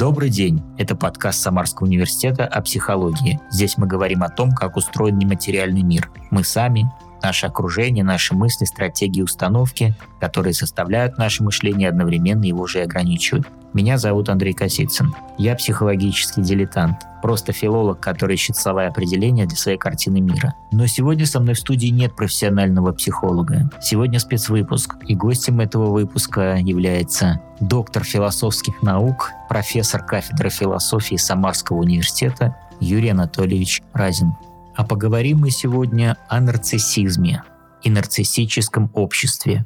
[0.00, 0.62] Добрый день!
[0.78, 3.38] Это подкаст Самарского университета о психологии.
[3.50, 6.10] Здесь мы говорим о том, как устроен нематериальный мир.
[6.30, 6.90] Мы сами,
[7.22, 12.82] наше окружение, наши мысли, стратегии, установки, которые составляют наше мышление и одновременно его же и
[12.82, 13.46] ограничивают.
[13.72, 15.14] Меня зовут Андрей Косицын.
[15.38, 20.54] Я психологический дилетант, просто филолог, который ищет слова и определения для своей картины мира.
[20.72, 23.70] Но сегодня со мной в студии нет профессионального психолога.
[23.80, 32.56] Сегодня спецвыпуск, и гостем этого выпуска является доктор философских наук, профессор кафедры философии Самарского университета
[32.80, 34.32] Юрий Анатольевич Разин.
[34.74, 37.44] А поговорим мы сегодня о нарциссизме
[37.82, 39.64] и нарциссическом обществе.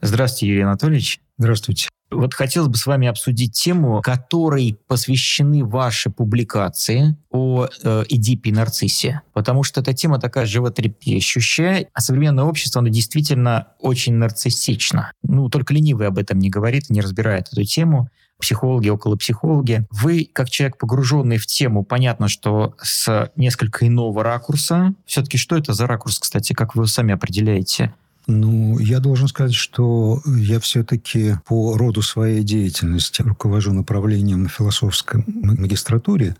[0.00, 1.20] Здравствуйте, Юрий Анатольевич.
[1.42, 1.88] Здравствуйте.
[2.08, 8.52] Вот хотелось бы с вами обсудить тему, которой посвящены ваши публикации о э, Эдипе и
[8.52, 9.22] Нарциссе.
[9.32, 15.10] Потому что эта тема такая животрепещущая, а современное общество, оно действительно очень нарциссично.
[15.24, 19.84] Ну, только ленивый об этом не говорит, не разбирает эту тему психологи, около психологи.
[19.90, 24.94] Вы, как человек, погруженный в тему, понятно, что с несколько иного ракурса.
[25.06, 27.94] Все-таки что это за ракурс, кстати, как вы сами определяете?
[28.26, 35.24] Ну, я должен сказать, что я все-таки по роду своей деятельности руковожу направлением на философской
[35.26, 36.36] магистратуре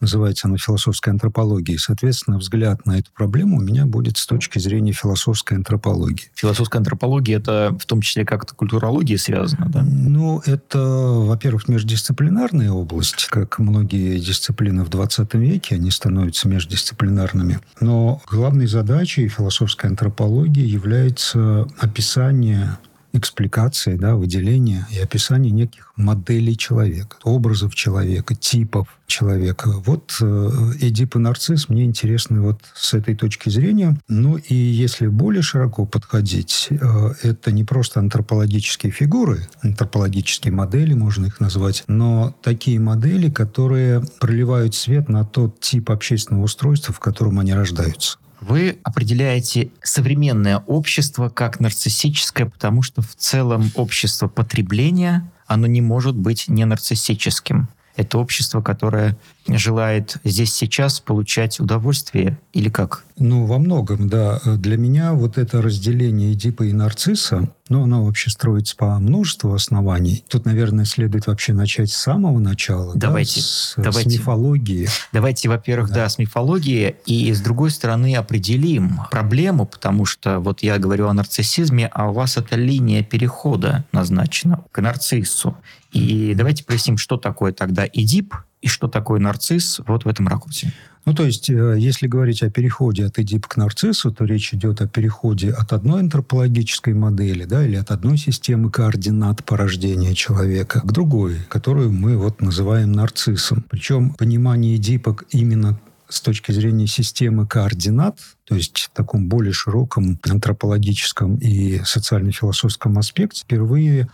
[0.00, 1.74] называется она философская антропология.
[1.74, 6.30] И, соответственно, взгляд на эту проблему у меня будет с точки зрения философской антропологии.
[6.34, 9.82] Философская антропология– это в том числе как-то культурология связана, да?
[9.82, 13.26] Ну, это, во-первых, междисциплинарная область.
[13.30, 17.60] Как многие дисциплины в 20 веке, они становятся междисциплинарными.
[17.80, 22.78] Но главной задачей философской антропологии является описание
[23.16, 29.70] экспликации, да, выделения и описания неких моделей человека, образов человека, типов человека.
[29.84, 33.98] Вот э, Эдип и нарцисс мне интересны вот с этой точки зрения.
[34.08, 41.26] Ну и если более широко подходить, э, это не просто антропологические фигуры, антропологические модели, можно
[41.26, 47.38] их назвать, но такие модели, которые проливают свет на тот тип общественного устройства, в котором
[47.38, 48.18] они рождаются.
[48.40, 56.16] Вы определяете современное общество как нарциссическое, потому что в целом общество потребления, оно не может
[56.16, 57.68] быть не нарциссическим.
[57.96, 59.16] Это общество, которое
[59.48, 63.04] желает здесь сейчас получать удовольствие или как?
[63.18, 64.40] Ну, во многом, да.
[64.44, 70.22] Для меня вот это разделение Эдипа и Нарцисса, ну, оно вообще строится по множеству оснований.
[70.28, 72.92] Тут, наверное, следует вообще начать с самого начала.
[72.94, 73.40] Давайте.
[73.40, 74.10] Да, с, давайте.
[74.10, 74.88] с мифологии.
[75.12, 75.94] Давайте, во-первых, да.
[75.94, 81.14] да, с мифологии, и с другой стороны определим проблему, потому что вот я говорю о
[81.14, 85.56] нарциссизме, а у вас это линия перехода назначена к нарциссу.
[85.96, 90.72] И давайте проясним, что такое тогда Эдип и что такое нарцисс вот в этом ракурсе.
[91.06, 94.82] Ну, то есть, э, если говорить о переходе от Эдипа к нарциссу, то речь идет
[94.82, 100.92] о переходе от одной антропологической модели, да, или от одной системы координат порождения человека к
[100.92, 103.64] другой, которую мы вот называем нарциссом.
[103.70, 110.18] Причем понимание Эдипа именно с точки зрения системы координат, то есть в таком более широком
[110.28, 114.08] антропологическом и социально-философском аспекте, впервые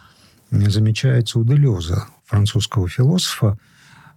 [0.53, 3.59] замечается у Делеза, французского философа,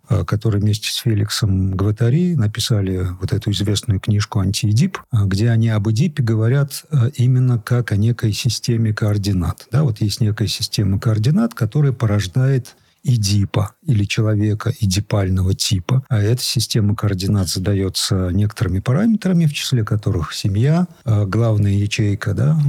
[0.10, 5.70] э, который вместе с Феликсом Гватари написали вот эту известную книжку «Антиэдип», э, где они
[5.70, 9.68] об Эдипе говорят э, именно как о некой системе координат.
[9.72, 12.76] Да, вот есть некая система координат, которая порождает
[13.08, 16.04] Эдипа или человека эдипального типа.
[16.10, 22.60] А эта система координат задается некоторыми параметрами, в числе которых семья, главная ячейка, да,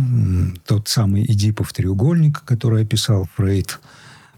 [0.67, 3.81] тот самый Эдипов треугольник, который описал Фрейд,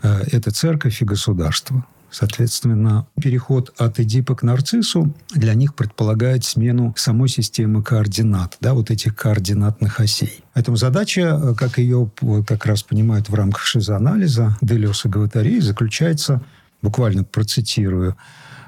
[0.03, 1.85] это церковь и государство.
[2.11, 8.91] Соответственно, переход от Эдипа к нарциссу для них предполагает смену самой системы координат, да, вот
[8.91, 10.43] этих координатных осей.
[10.55, 12.11] Поэтому задача, э, как ее
[12.47, 16.41] как раз понимают в рамках шизоанализа Делиоса Гаватарии, заключается,
[16.81, 18.17] буквально процитирую,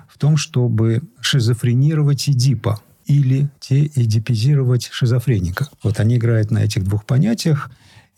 [0.08, 5.68] в том, чтобы шизофренировать Эдипа или теэдипизировать шизофреника.
[5.82, 7.70] Вот они играют на этих двух понятиях,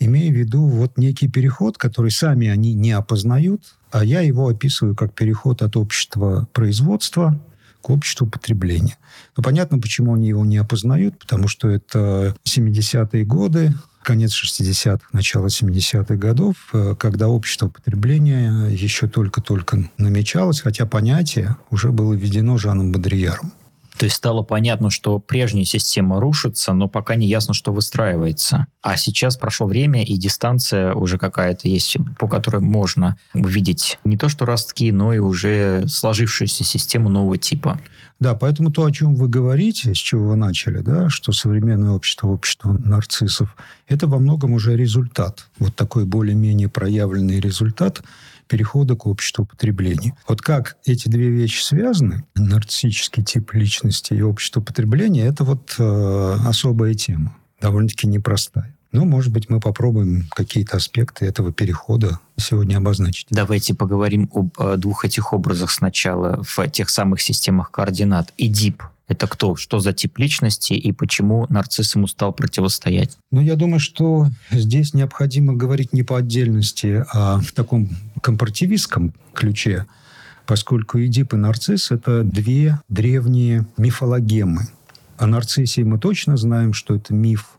[0.05, 4.95] имея в виду вот некий переход, который сами они не опознают, а я его описываю
[4.95, 7.41] как переход от общества производства
[7.83, 8.97] к обществу потребления.
[9.37, 15.47] Ну, понятно, почему они его не опознают, потому что это 70-е годы, конец 60-х, начало
[15.47, 22.93] 70-х годов, э, когда общество потребления еще только-только намечалось, хотя понятие уже было введено Жаном
[22.93, 23.53] Бодрияром.
[24.03, 28.67] То есть стало понятно, что прежняя система рушится, но пока не ясно, что выстраивается.
[28.83, 34.29] А сейчас прошло время, и дистанция уже какая-то есть, по которой можно увидеть не то
[34.29, 37.79] что ростки, но и уже сложившуюся систему нового типа.
[38.19, 42.27] Да, поэтому то, о чем вы говорите, с чего вы начали, да, что современное общество,
[42.27, 43.55] общество нарциссов,
[43.87, 45.47] это во многом уже результат.
[45.61, 48.03] Вот такой более-менее проявленный результат
[48.49, 50.17] перехода к обществу потребления.
[50.29, 56.37] Вот как эти две вещи связаны, нарциссический тип личности и общество потребления, это вот э,
[56.47, 58.75] особая тема, довольно-таки непростая.
[58.93, 63.27] Ну, может быть, мы попробуем какие-то аспекты этого перехода сегодня обозначить.
[63.31, 68.35] Давайте поговорим об э, двух этих образах сначала в тех самых системах координат.
[68.37, 69.57] И ДИП– это кто?
[69.57, 73.17] Что за тип личности и почему нарцисс ему стал противостоять?
[73.31, 77.89] Ну, я думаю, что здесь необходимо говорить не по отдельности, а в таком
[78.21, 79.87] компаративистском ключе,
[80.47, 84.69] поскольку Эдип и нарцисс– это две древние мифологемы.
[85.17, 87.51] О нарциссе мы точно знаем, что это миф–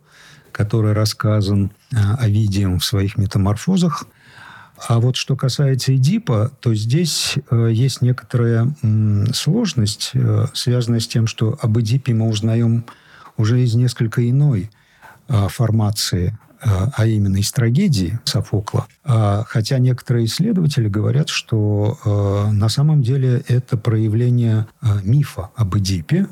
[0.54, 4.06] который рассказан э, Овидием в своих метаморфозах.
[4.78, 8.74] А вот что касается Эдипа, то здесь э, есть некоторая
[9.34, 12.86] сложность, э, связанная с тем, что об Эдипе мы узнаем
[13.38, 14.70] уже из несколько иной
[15.28, 18.88] формации, а именно из трагедии Софокла.
[19.06, 21.98] А, хотя некоторые исследователи говорят, что
[22.52, 24.68] на самом деле это проявление
[25.02, 26.28] мифа об Эдипе,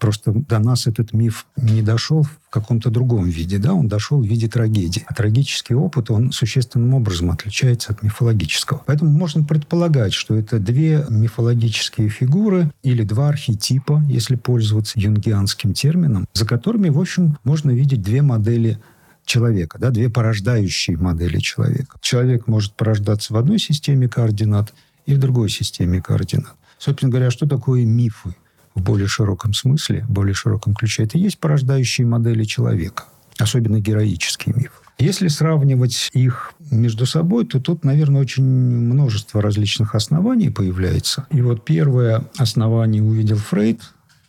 [0.00, 4.26] Просто до нас этот миф не дошел в каком-то другом виде, да, он дошел в
[4.26, 5.04] виде трагедии.
[5.06, 8.82] А трагический опыт, он существенным образом отличается от мифологического.
[8.86, 16.26] Поэтому можно предполагать, что это две мифологические фигуры или два архетипа, если пользоваться юнгианским термином,
[16.32, 18.78] за которыми, в общем, можно видеть две модели
[19.26, 21.98] человека, да, две порождающие модели человека.
[22.00, 24.72] Человек может порождаться в одной системе координат
[25.04, 26.54] и в другой системе координат.
[26.78, 28.34] Собственно говоря, что такое мифы?
[28.74, 33.04] В более широком смысле, в более широком ключе, это и есть порождающие модели человека,
[33.38, 34.82] особенно героический миф.
[34.98, 41.26] Если сравнивать их между собой, то тут, наверное, очень множество различных оснований появляется.
[41.30, 43.80] И вот первое основание увидел Фрейд.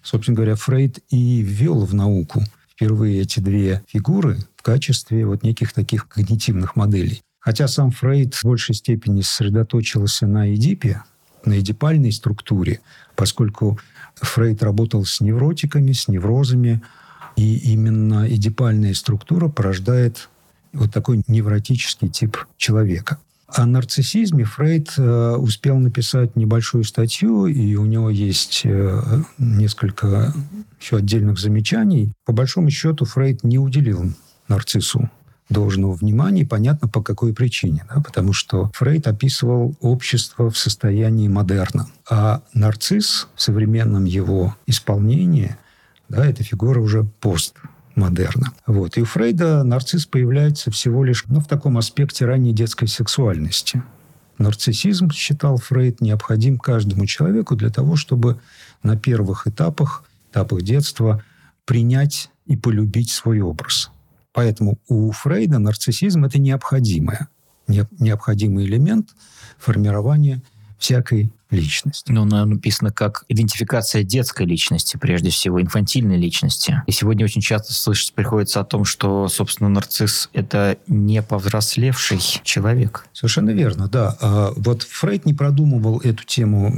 [0.01, 2.41] Собственно говоря, Фрейд и ввел в науку
[2.71, 7.21] впервые эти две фигуры в качестве вот неких таких когнитивных моделей.
[7.39, 11.03] Хотя сам Фрейд в большей степени сосредоточился на Эдипе,
[11.45, 12.81] на эдипальной структуре,
[13.15, 13.79] поскольку
[14.15, 16.81] Фрейд работал с невротиками, с неврозами,
[17.35, 20.29] и именно эдипальная структура порождает
[20.73, 23.17] вот такой невротический тип человека.
[23.47, 29.01] О нарциссизме Фрейд э, успел написать небольшую статью, и у него есть э,
[29.37, 30.33] несколько
[30.79, 32.13] еще отдельных замечаний.
[32.25, 34.13] По большому счету Фрейд не уделил
[34.47, 35.09] нарциссу
[35.51, 37.85] должного внимания, понятно по какой причине.
[37.93, 38.01] Да?
[38.01, 41.87] Потому что Фрейд описывал общество в состоянии модерна.
[42.09, 45.57] А нарцисс в современном его исполнении,
[46.09, 47.55] да, это фигура уже пост
[47.95, 48.53] модерна.
[48.65, 48.97] Вот.
[48.97, 53.83] И у Фрейда нарцисс появляется всего лишь ну, в таком аспекте ранней детской сексуальности.
[54.37, 58.39] Нарциссизм, считал Фрейд, необходим каждому человеку для того, чтобы
[58.81, 61.23] на первых этапах, этапах детства
[61.65, 63.91] принять и полюбить свой образ.
[64.33, 67.27] Поэтому у Фрейда нарциссизм– это необходимое,
[67.67, 69.09] необходимый элемент
[69.57, 70.41] формирования
[70.77, 72.11] всякой личности.
[72.11, 76.81] Ну, написано как идентификация детской личности, прежде всего, инфантильной личности.
[76.87, 83.05] И сегодня очень часто слышать приходится о том, что, собственно, нарцисс— это не повзрослевший человек.
[83.13, 84.17] Совершенно верно, да.
[84.21, 86.73] А вот Фрейд не продумывал эту тему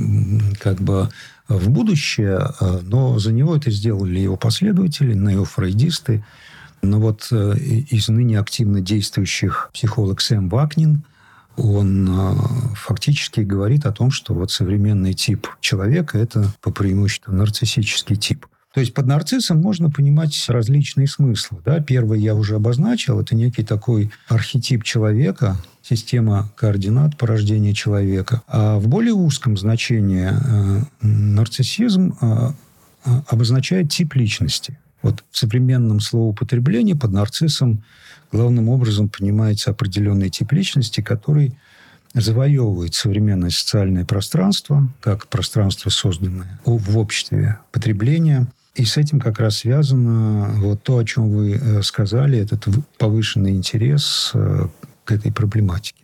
[0.59, 1.09] как бы
[1.47, 6.25] в будущее, а, но за него это сделали его последователи, неофрейдисты,
[6.83, 11.03] но вот э, из ныне активно действующих психолог Сэм Вакнин,
[11.55, 12.35] он э,
[12.75, 18.45] фактически говорит о том, что вот современный тип человека– это по преимуществу нарциссический тип.
[18.73, 21.59] То есть под нарциссом можно понимать различные смыслы.
[21.63, 21.79] Да?
[21.79, 28.41] Первый я уже обозначил, это некий такой архетип человека, система координат порождения человека.
[28.47, 32.51] А в более узком значении э, нарциссизм э,
[33.05, 34.79] э обозначает тип личности.
[35.03, 37.83] Вот в современном словоупотреблении под нарциссом
[38.31, 41.55] главным образом понимается определенный тип личности, который
[42.15, 48.47] завоевывает современное социальное пространство, как пространство, созданное в обществе потребления.
[48.75, 52.67] И с этим как раз связано вот то, о чем вы э, сказали, этот
[52.97, 54.67] повышенный интерес э,
[55.05, 56.03] к этой проблематике.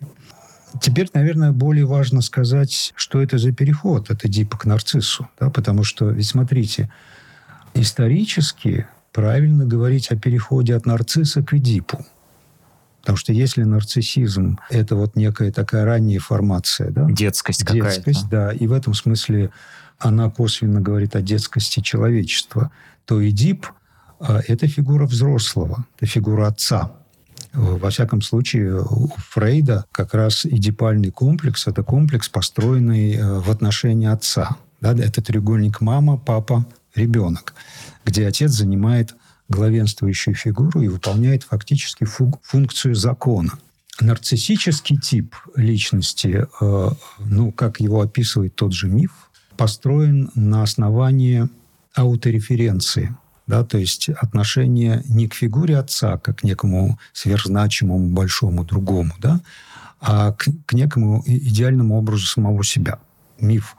[0.80, 5.28] Теперь, наверное, более важно сказать, что это за переход от Эдипа к нарциссу.
[5.40, 5.50] Да?
[5.50, 6.92] Потому что, ведь смотрите,
[7.74, 12.06] исторически правильно говорить о переходе от нарцисса к Эдипу.
[13.02, 17.10] Потому что если нарциссизм– это вот некая такая ранняя формация, да?
[17.10, 17.96] Детскость какая-то.
[17.96, 18.52] Детскость, да.
[18.52, 19.52] И в этом смысле
[19.98, 22.72] она косвенно говорит о детскости человечества,
[23.06, 23.68] то Эдип
[24.20, 26.92] а,– это фигура взрослого, это фигура отца.
[27.54, 34.08] Во всяком случае, у Фрейда как раз эдипальный комплекс– это комплекс, построенный э, в отношении
[34.08, 34.58] отца.
[34.82, 36.66] Да, это треугольник мама, папа,
[37.00, 37.54] ребенок,
[38.06, 39.16] где отец занимает
[39.48, 43.54] главенствующую фигуру и выполняет фактически функцию закона.
[44.00, 46.90] Нарциссический тип личности, э,
[47.20, 49.12] ну, как его описывает тот же миф,
[49.58, 51.50] построен на основании
[51.96, 53.16] аутореференции,
[53.48, 59.42] да, то есть отношение не к фигуре отца, как к некому сверхзначимому большому другому, да,
[60.00, 63.00] а к, к некому идеальному образу самого себя.
[63.40, 63.76] Миф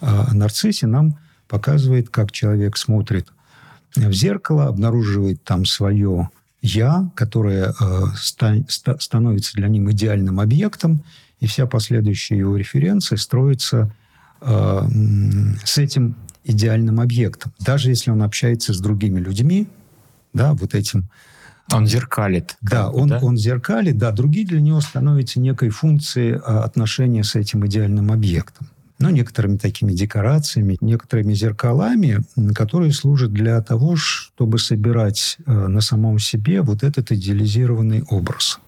[0.00, 1.18] о нарциссе нам
[1.50, 3.26] показывает, как человек смотрит
[3.96, 6.30] в зеркало, обнаруживает там свое
[6.62, 11.02] «я», которое э, ста, ста, становится для ним идеальным объектом,
[11.40, 13.92] и вся последующая его референция строится
[14.40, 14.80] э,
[15.64, 16.14] с этим
[16.44, 17.52] идеальным объектом.
[17.58, 19.66] Даже если он общается с другими людьми,
[20.32, 21.08] да, вот этим...
[21.72, 22.56] Он зеркалит.
[22.62, 23.18] Да, он, да?
[23.18, 28.68] он зеркалит, да, другие для него становятся некой функцией а, отношения с этим идеальным объектом.
[29.00, 32.22] Но некоторыми такими декорациями, некоторыми зеркалами,
[32.54, 38.60] которые служат для того, чтобы собирать э, на самом себе вот этот идеализированный образ.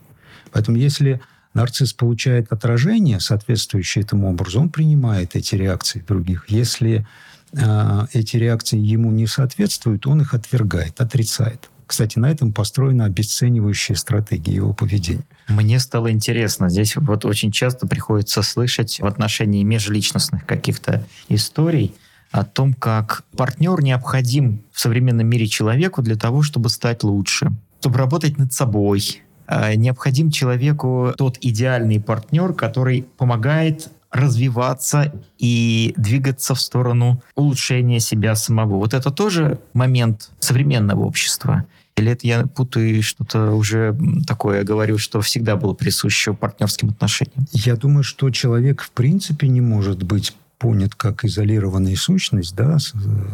[0.51, 1.21] Поэтому если
[1.53, 6.47] нарцисс получает отражение, соответствующее этому образу, он принимает эти реакции других.
[6.49, 7.07] Если
[7.53, 11.69] э, эти реакции ему не соответствуют, он их отвергает, отрицает.
[11.87, 15.25] Кстати, на этом построена обесценивающая стратегия его поведения.
[15.49, 16.69] Мне стало интересно.
[16.69, 21.95] Здесь вот очень часто приходится слышать в отношении межличностных каких-то историй
[22.31, 27.99] о том, как партнер необходим в современном мире человеку для того, чтобы стать лучше, чтобы
[27.99, 29.23] работать над собой,
[29.53, 38.35] Э, необходим человеку тот идеальный партнер, который помогает развиваться и двигаться в сторону улучшения себя
[38.35, 38.77] самого.
[38.77, 41.65] Вот это тоже момент современного общества.
[41.97, 47.47] Или это я путаю что-то уже такое, говорю, что всегда было присуще партнерским отношениям?
[47.53, 52.79] Я думаю, что человек в принципе не может быть понят как изолированная сущность, да,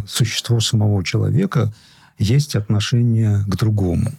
[0.07, 1.73] существо самого человека
[2.19, 4.13] есть отношение к другому.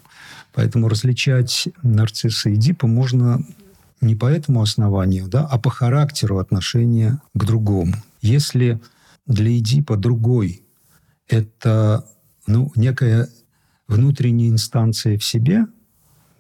[0.54, 3.44] Поэтому различать нарцисса и Эдипа можно
[4.02, 7.96] не по этому основанию, да, а по характеру отношения к другому.
[8.22, 8.80] Если
[9.26, 10.64] для Эдипа другой–
[11.28, 12.06] это
[12.48, 13.30] ну, некая
[13.88, 15.66] внутренняя инстанция в себе,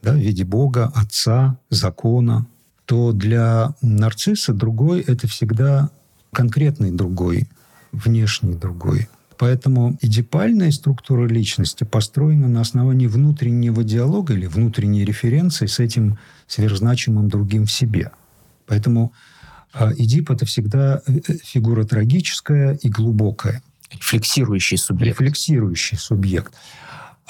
[0.01, 2.47] да, в виде Бога, Отца, закона,
[2.85, 5.89] то для нарцисса другой– это всегда
[6.31, 7.47] конкретный другой,
[7.91, 9.09] внешний другой–
[9.39, 17.29] Поэтому эдипальная структура личности построена на основании внутреннего диалога или внутренней референции с этим сверхзначимым
[17.29, 18.12] другим в себе.
[18.67, 19.13] Поэтому
[19.72, 23.63] а, Эдип– это всегда э, э, фигура трагическая и глубокая.
[23.93, 25.22] Рефлексирующий субъект.
[25.22, 26.53] Рефлексирующий субъект.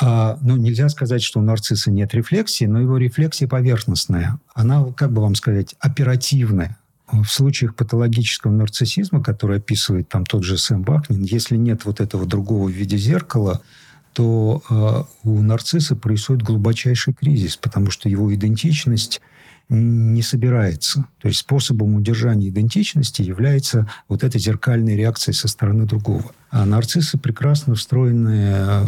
[0.02, 4.40] А, ну, нельзя сказать, что у нарцисса нет рефлексии, но его рефлексия поверхностная.
[4.56, 6.79] Она, как бы вам сказать, оперативная.
[7.12, 12.26] В случаях патологического нарциссизма, который описывает там тот же Сэм Бахнин, если нет вот этого
[12.26, 13.62] другого в виде зеркала,
[14.14, 19.22] то э, у нарцисса происходит глубочайший кризис, потому что его идентичность
[19.70, 21.06] не собирается.
[21.22, 26.32] То есть способом удержания идентичности является вот эта зеркальная реакция со стороны другого.
[26.50, 28.86] А нарциссы прекрасно встроены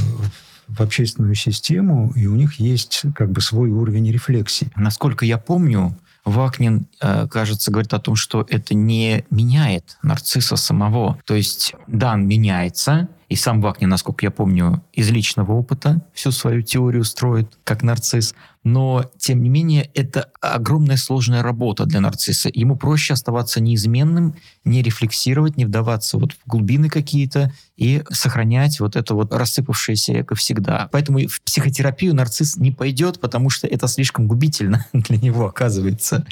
[0.68, 4.72] в общественную систему, и у них есть как бы свой уровень рефлексии.
[4.76, 11.20] Насколько я помню, Вакнин, э, кажется, говорит о том, что это не меняет нарцисса самого.
[11.26, 16.32] То есть, да, он меняется, и сам Вакнин, насколько я помню, из личного опыта всю
[16.32, 18.36] свою теорию строит как нарцисс,
[18.66, 22.50] но, тем не менее, это огромная сложная работа для нарцисса.
[22.54, 24.36] Ему проще оставаться неизменным,
[24.66, 30.36] не рефлексировать, не вдаваться вот в глубины какие-то и сохранять вот это вот рассыпавшееся эго
[30.36, 30.90] всегда.
[30.92, 36.26] Поэтому в психотерапию нарцисс не пойдет, потому что это слишком губительно для него оказывается.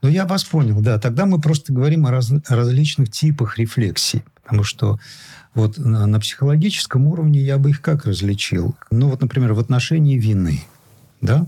[0.00, 0.98] Ну, я вас понял, да.
[0.98, 4.98] Тогда мы просто говорим о, раз, о различных типах рефлексии, потому что
[5.54, 8.76] вот на, на психологическом уровне я бы их как различил?
[8.90, 10.64] Ну, вот, например, в отношении вины–
[11.20, 11.46] да,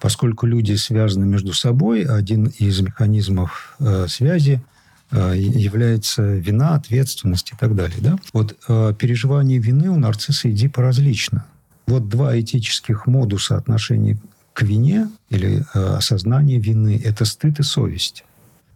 [0.00, 4.62] поскольку люди связаны между собой, один из механизмов э, связи
[5.10, 7.98] э, является вина, ответственность и так далее.
[8.00, 8.18] Да?
[8.32, 11.44] Вот э, переживание вины у нарцисса Эдипа различно.
[11.86, 14.18] Вот два этических модуса отношений
[14.52, 18.24] к вине или э, осознание вины– это стыд и совесть.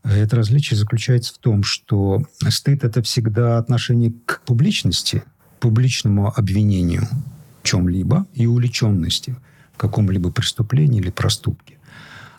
[0.08, 5.24] Это различие заключается в том, что стыд– это всегда отношение к публичности,
[5.60, 7.08] публичному обвинению
[7.62, 9.36] в чем-либо и увлеченности–
[9.76, 11.78] каком-либо преступлении или проступке.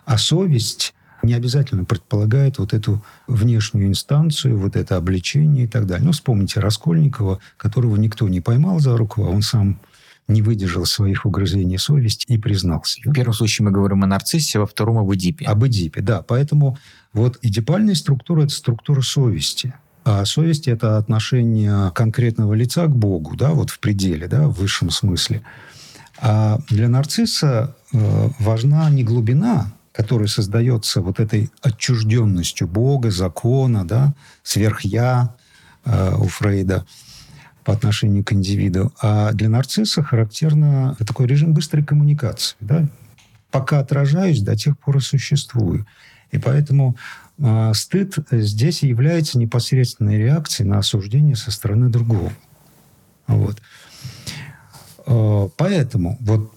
[0.05, 0.93] А совесть
[1.24, 6.05] не обязательно предполагает вот эту внешнюю инстанцию, вот это обличение и так далее.
[6.05, 9.79] Ну, вспомните Раскольникова, которого никто не поймал за руку, а он сам
[10.27, 13.00] не выдержал своих угрызений совести и признался.
[13.05, 15.46] В первом случае мы говорим о нарциссе, во втором об Эдипе.
[15.46, 16.22] Об Эдипе, да.
[16.22, 16.77] Поэтому
[17.13, 19.74] вот эдипальная структура– это структура совести.
[20.03, 24.89] А совесть– это отношение конкретного лица к Богу, да, вот в пределе, да, в высшем
[24.89, 25.41] смысле.
[26.19, 34.13] А для нарцисса э, важна не глубина, которая создается вот этой отчужденностью Бога, закона, да,
[34.43, 35.36] сверхя
[35.86, 36.86] э, у Фрейда
[37.67, 38.93] по отношению к индивиду.
[39.01, 42.55] А для нарцисса характерно такой режим быстрой коммуникации.
[42.62, 42.88] Да?
[43.51, 45.86] Пока отражаюсь, до тех пор и существую.
[46.31, 46.95] И поэтому
[47.38, 52.31] э, стыд здесь является непосредственной реакцией на осуждение со стороны другого.
[53.27, 53.62] Вот.
[55.05, 56.50] Э, поэтому вот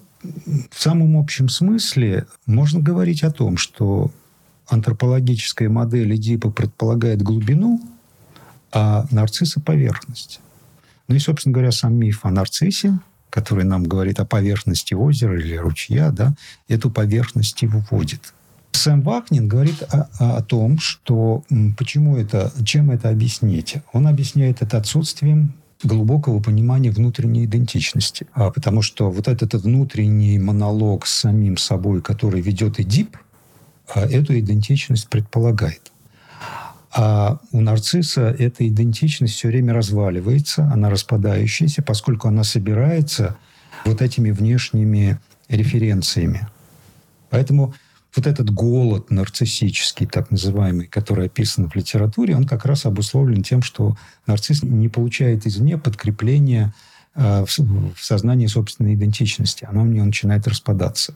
[0.71, 4.13] в самом общем смысле можно говорить о том, что
[4.69, 7.81] антропологическая модель Эдипа предполагает глубину,
[8.71, 10.41] а нарцисса– поверхность.
[11.11, 13.01] Ну и, собственно говоря, сам миф о нарциссе,
[13.31, 16.37] который нам говорит о поверхности озера или ручья, да,
[16.69, 18.33] эту поверхность и выводит.
[18.71, 21.43] Сэм Вахнин говорит о, о том, что
[21.77, 23.79] почему это, чем это объяснить.
[23.93, 28.29] Он объясняет это отсутствием глубокого понимания внутренней идентичности.
[28.33, 33.17] А потому что вот этот внутренний монолог с самим собой, который ведет Эдип,
[33.93, 35.91] а эту идентичность предполагает.
[36.93, 43.37] А у нарцисса эта идентичность все время разваливается, она распадающаяся, поскольку она собирается
[43.85, 45.19] вот этими внешними
[45.49, 46.49] референциями.
[47.31, 47.75] Поэтому
[48.15, 53.63] вот этот голод нарциссический, так называемый, который описан в литературе, он как раз обусловлен тем,
[53.63, 56.75] что нарцисс не получает извне подкрепления
[57.15, 59.65] э, в сознании собственной идентичности.
[59.65, 61.15] Оно у него начинает распадаться.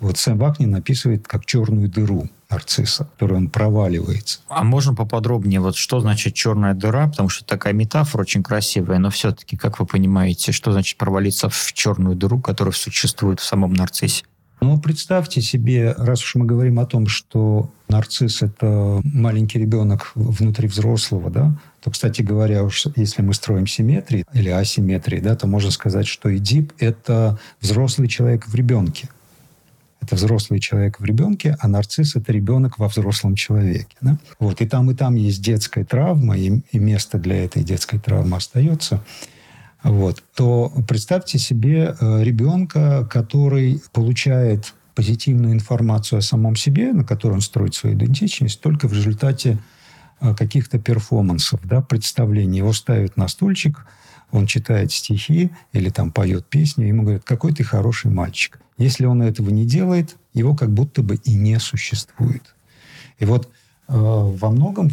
[0.00, 4.40] Вот Сэм Вакнин описывает как черную дыру нарцисса, в которую он проваливается.
[4.48, 7.08] А можно поподробнее, вот что значит черная дыра?
[7.08, 11.72] Потому что такая метафора очень красивая, но все-таки, как вы понимаете, что значит провалиться в
[11.72, 14.24] черную дыру, которая существует в самом нарциссе?
[14.60, 20.66] Ну, представьте себе, раз уж мы говорим о том, что нарцисс– это маленький ребенок внутри
[20.66, 25.70] взрослого, да, то, кстати говоря, уж если мы строим симметрии или асимметрии, да, то можно
[25.70, 29.08] сказать, что Эдип– это взрослый человек в ребенке.
[30.08, 33.94] Это взрослый человек в ребенке, а нарцисс– это ребенок во взрослом человеке.
[34.00, 34.18] Да?
[34.38, 38.38] Вот, и там, и там есть детская травма, и, и место для этой детской травмы
[38.38, 39.04] остается–
[39.82, 47.34] вот, то представьте себе э, ребенка, который получает позитивную информацию о самом себе, на которой
[47.34, 49.58] он строит свою идентичность, только в результате
[50.20, 52.58] э, каких-то перформансов, да, представлений.
[52.58, 53.86] Его ставят на стульчик,
[54.30, 58.58] он читает стихи или там поет песню, ему говорят, какой ты хороший мальчик.
[58.76, 62.54] Если он этого не делает, его как будто бы и не существует.
[63.18, 63.50] И вот э,
[63.88, 64.90] во многом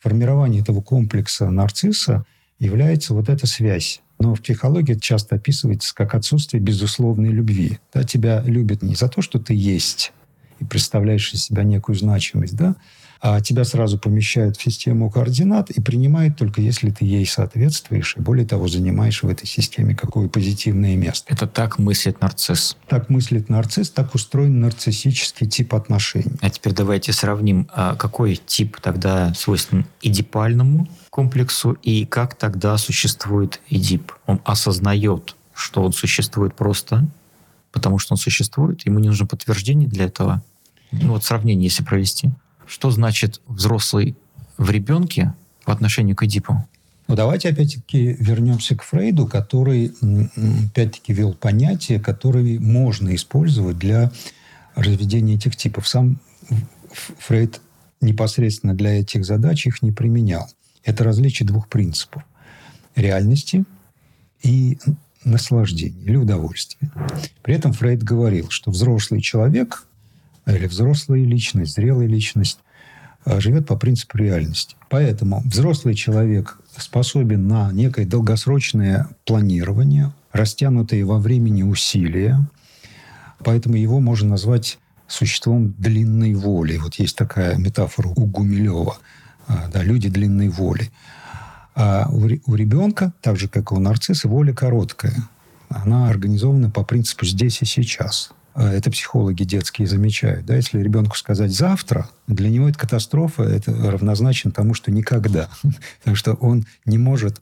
[0.00, 2.24] формирование этого комплекса нарцисса
[2.58, 7.78] является вот эта связь но в психологии это часто описывается как отсутствие безусловной любви.
[7.92, 10.12] Да, тебя любят не за то, что ты есть
[10.60, 12.76] и представляешь из себя некую значимость, да,
[13.20, 18.20] а тебя сразу помещают в систему координат и принимают только если ты ей соответствуешь, и
[18.20, 21.26] более того, занимаешь в этой системе какое позитивное место.
[21.32, 22.76] Это так мыслит нарцисс.
[22.88, 26.32] Так мыслит нарцисс, так устроен нарциссический тип отношений.
[26.40, 33.60] А теперь давайте сравним, а какой тип тогда свойственен идипальному комплексу и как тогда существует
[33.68, 34.12] Эдип.
[34.26, 37.06] Он осознает, что он существует просто,
[37.72, 40.42] потому что он существует, ему не нужно подтверждение для этого.
[40.92, 42.30] Ну, вот сравнение, если провести.
[42.70, 44.16] Что значит взрослый
[44.56, 46.68] в ребенке по отношению к Эдипу?
[47.08, 49.92] Ну, давайте опять-таки вернемся к Фрейду, который,
[50.68, 54.12] опять-таки, вел понятие, которое можно использовать для
[54.76, 55.88] разведения этих типов.
[55.88, 56.20] Сам
[57.18, 57.60] Фрейд
[58.00, 60.48] непосредственно для этих задач их не применял.
[60.84, 62.22] Это различие двух принципов.
[62.94, 63.64] Реальности
[64.44, 64.78] и
[65.24, 66.88] наслаждения или удовольствия.
[67.42, 69.88] При этом Фрейд говорил, что взрослый человек
[70.56, 72.58] или взрослая личность, зрелая личность
[73.24, 74.76] а, живет по принципу реальности.
[74.88, 82.40] Поэтому взрослый человек способен на некое долгосрочное планирование, растянутые во времени усилия,
[83.44, 86.76] поэтому его можно назвать существом длинной воли.
[86.76, 88.98] Вот есть такая метафора у Гумилева–
[89.50, 90.90] а, да, люди длинной воли.
[91.74, 95.14] А у, у ребенка, так же, как и у нарцисса, воля короткая.
[95.68, 98.32] Она организована по принципу «здесь и сейчас».
[98.54, 103.72] А, это психологи детские замечают, да, если ребенку сказать «завтра», для него это катастрофа, это
[103.72, 105.48] равнозначно тому, что никогда.
[105.98, 107.40] Потому что он не может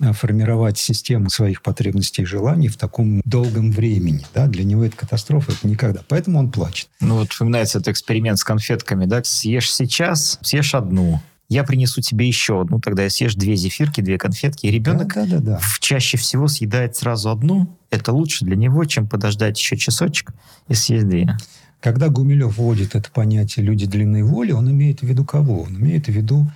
[0.00, 4.26] а, формировать систему своих потребностей и желаний в таком долгом времени.
[4.34, 4.46] Да?
[4.46, 6.02] Для него это катастрофа, это никогда.
[6.08, 6.88] Поэтому он плачет.
[7.00, 9.06] Ну вот вспоминается этот эксперимент с конфетками.
[9.06, 9.22] Да?
[9.24, 14.66] Съешь сейчас, съешь одну, я принесу тебе еще одну, тогда съешь две зефирки, две конфетки,
[14.66, 15.60] и ребенок да, да, да, да.
[15.80, 17.68] чаще всего съедает сразу одну.
[17.90, 20.32] Это лучше для него, чем подождать еще часочек
[20.68, 21.36] и съесть две.
[21.80, 25.62] Когда Гумилев вводит это понятие «люди длинной воли», он имеет в виду кого?
[25.62, 26.50] Он имеет в виду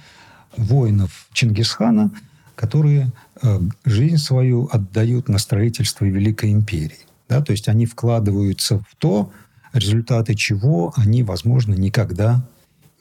[0.57, 2.11] воинов Чингисхана,
[2.57, 6.98] которые э, жизнь свою отдают на строительство Великой империи.
[7.29, 7.42] Да?
[7.42, 9.31] То есть они вкладываются в то,
[9.72, 12.44] результаты чего они, возможно, никогда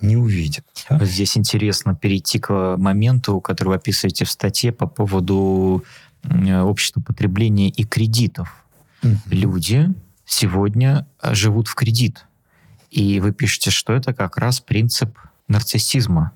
[0.01, 0.65] не увидят.
[0.89, 1.03] Да?
[1.03, 5.83] Здесь интересно перейти к моменту, который вы описываете в статье по поводу
[6.23, 8.65] общества потребления и кредитов.
[9.03, 9.17] Угу.
[9.31, 9.89] Люди
[10.25, 12.25] сегодня э, живут в кредит.
[12.91, 16.31] И вы пишете, что это как раз принцип нарциссизма.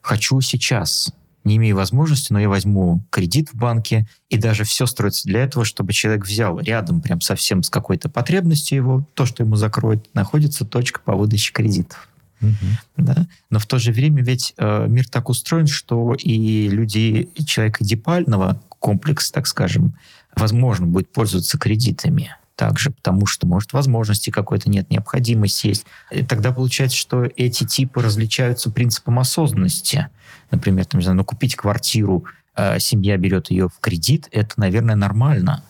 [0.00, 1.12] Хочу сейчас.
[1.44, 5.64] Не имею возможности, но я возьму кредит в банке, и даже все строится для этого,
[5.64, 10.66] чтобы человек взял рядом, прям совсем с какой-то потребностью его, то, что ему закроет, находится
[10.66, 12.08] точка по выдаче кредитов.
[12.40, 12.52] Угу.
[12.98, 13.26] Да?
[13.50, 17.84] Но в то же время ведь э, мир так устроен, что и люди и человека
[17.84, 19.94] дипального комплекс, так скажем,
[20.36, 25.86] возможно, будет пользоваться кредитами также, потому что, может, возможности какой-то нет, необходимость есть.
[26.10, 30.08] И тогда получается, что эти типы различаются принципом осознанности.
[30.50, 32.24] Например, там, не знаю, ну, купить квартиру,
[32.56, 35.62] э, семья берет ее в кредит, это, наверное, нормально.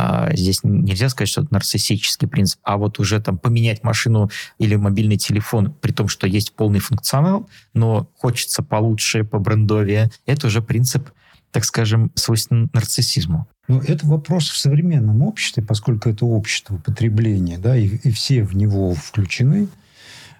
[0.00, 4.76] А, здесь нельзя сказать, что это нарциссический принцип, а вот уже там поменять машину или
[4.76, 10.62] мобильный телефон, при том, что есть полный функционал, но хочется получше, по брендовее, это уже
[10.62, 11.10] принцип
[11.50, 13.48] так скажем, свойственен нарциссизму.
[13.68, 18.54] Ну, это вопрос в современном обществе, поскольку это общество потребления, да, и, и все в
[18.54, 19.66] него включены.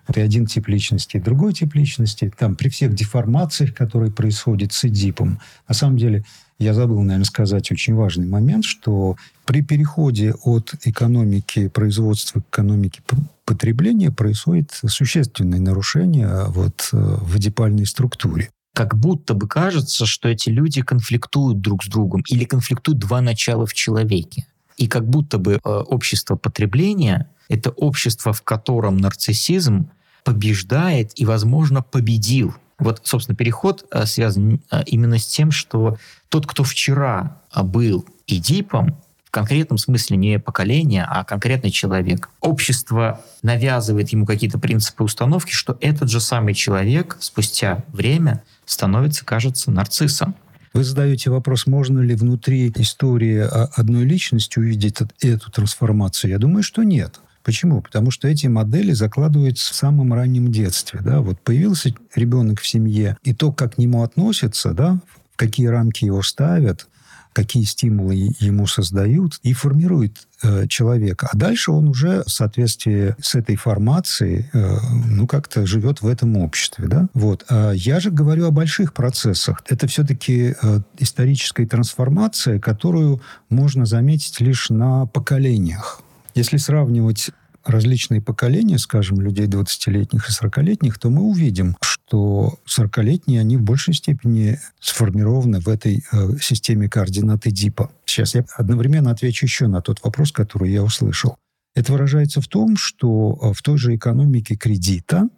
[0.07, 2.31] Это один тип личности, другой тип личности.
[2.39, 6.25] Там при всех деформациях, которые происходят с Эдипом, на самом деле
[6.59, 13.01] я забыл, наверное, сказать очень важный момент, что при переходе от экономики производства к экономике
[13.45, 18.51] потребления происходит существенное нарушение вот, э, в эдипальной структуре.
[18.75, 23.65] Как будто бы кажется, что эти люди конфликтуют друг с другом или конфликтуют два начала
[23.65, 24.47] в человеке.
[24.77, 29.91] И как будто бы э, общество потребления— это общество, в котором нарциссизм
[30.25, 36.47] побеждает и, возможно, победил— вот, собственно, переход э, связан э, именно с тем, что тот,
[36.47, 42.31] кто вчера э, был Эдипом, в конкретном смысле не поколение, а конкретный человек.
[42.41, 49.71] Общество навязывает ему какие-то принципы установки, что этот же самый человек спустя время становится, кажется,
[49.71, 50.35] нарциссом.
[50.73, 53.47] Вы задаете вопрос, можно ли внутри истории
[53.79, 56.31] одной личности увидеть эту трансформацию?
[56.31, 57.21] Я думаю, что нет.
[57.43, 57.83] Почему?
[57.83, 61.01] Потому что эти модели закладываются в самом раннем детстве.
[61.03, 61.21] Да?
[61.21, 64.99] Вот появился ребенок в семье, и то, как к нему относятся, да,
[65.39, 66.89] какие рамки его ставят,
[67.33, 71.29] какие стимулы ему создают, и формирует э, человека.
[71.31, 76.37] А дальше он уже в соответствии с этой формацией, э, ну, как-то живет в этом
[76.37, 77.09] обществе, да?
[77.15, 77.45] Вот.
[77.49, 79.63] А я же говорю о больших процессах.
[79.69, 86.03] Это все-таки э, историческая трансформация, которую можно заметить лишь на поколениях.
[86.35, 87.31] Если сравнивать
[87.69, 93.95] различные поколения, скажем, людей 20-летних и 40-летних, то мы увидим, что 40-летние, они в большей
[93.95, 97.91] степени сформированы в этой э, системе координат Эдипа.
[98.07, 101.37] Сейчас я одновременно отвечу еще на тот вопрос, который я услышал.
[101.75, 105.29] Это выражается в том, что э, в той же экономике кредита,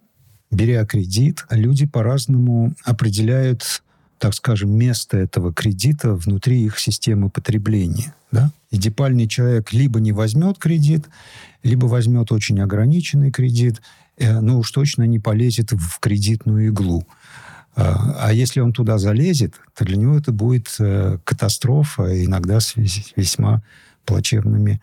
[0.51, 3.83] беря кредит, люди по-разному определяют
[4.21, 8.15] так скажем, место этого кредита внутри их системы потребления.
[8.31, 8.53] Да?
[8.71, 11.07] И депальный человек либо не возьмет кредит,
[11.63, 13.81] либо возьмет очень ограниченный кредит,
[14.19, 17.07] э, но уж точно не полезет в кредитную иглу.
[17.75, 22.75] А, а если он туда залезет, то для него это будет э, катастрофа, иногда с
[22.77, 23.63] весьма
[24.05, 24.83] плачевными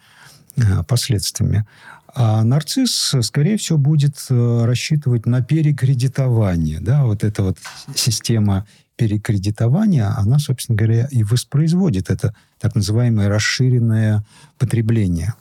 [0.56, 1.68] э, последствиями.
[2.16, 6.80] А нарцисс, скорее всего, будет рассчитывать на перекредитование.
[6.80, 7.06] Да?
[7.06, 7.60] Вот эта вот
[7.94, 8.66] система
[8.98, 14.26] перекредитования, она, собственно говоря, и воспроизводит это так называемое расширенное
[14.58, 15.36] потребление.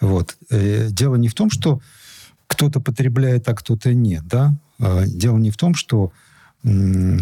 [0.00, 0.36] Вот.
[0.50, 1.80] Э, дело не в том, что
[2.46, 4.24] кто-то потребляет, а кто-то нет.
[4.26, 4.54] Да?
[4.80, 6.12] А дело не в том, что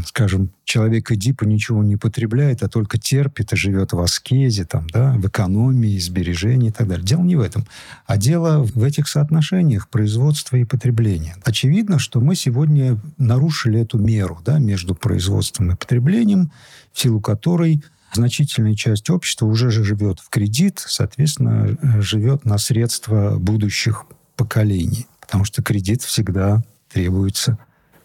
[0.04, 5.14] скажем, человек Эдипа ничего не потребляет, а только терпит и живет в аскезе, там, да,
[5.14, 7.04] в экономии, сбережении и так далее.
[7.04, 7.66] Дело не в этом.
[8.06, 11.36] А дело в этих соотношениях производства и потребления.
[11.42, 16.52] Очевидно, что мы сегодня нарушили эту меру да, между производством и потреблением,
[16.92, 23.38] в силу которой значительная часть общества уже же живет в кредит, соответственно, живет на средства
[23.38, 24.04] будущих
[24.36, 27.58] поколений, потому что кредит всегда требуется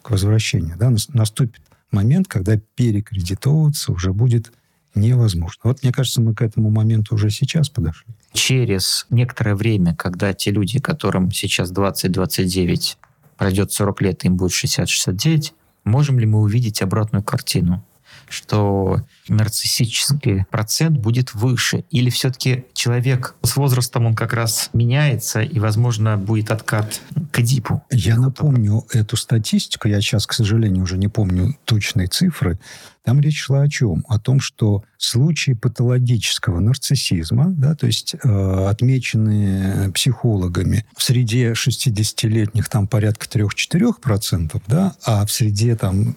[0.06, 0.78] к возвращению.
[0.78, 0.94] Да?
[1.14, 4.52] Наступит момент, когда перекредитовываться уже будет
[4.94, 5.62] невозможно.
[5.64, 8.14] Вот мне кажется, мы к этому моменту уже сейчас подошли.
[8.32, 12.98] Через некоторое время, когда те люди, которым сейчас 20-29,
[13.38, 15.54] пройдет 40 лет, им будет 60-69,
[15.86, 17.84] можем ли мы увидеть обратную картину?
[18.30, 21.86] Что нарциссический процент будет выше?
[21.90, 27.84] Или все-таки человек с возрастом, он как раз меняется, и, возможно, будет откат к Эдипу?
[27.92, 29.88] Я напомню эту статистику.
[29.88, 32.60] Я сейчас, к сожалению, уже не помню точные цифры.
[33.06, 34.04] Там речь шла о чем?
[34.08, 42.68] О том, что случаи патологического нарциссизма, да, то есть э, отмеченные психологами в среде 60-летних
[42.68, 46.16] там порядка 3-4%, да, а в среде там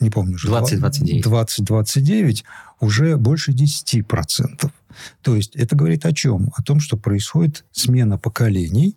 [0.00, 0.48] не помню уже.
[0.48, 1.22] 20-29.
[1.22, 2.44] 20-29
[2.80, 4.70] уже больше 10%.
[5.22, 6.50] То есть это говорит о чем?
[6.56, 8.96] О том, что происходит смена поколений,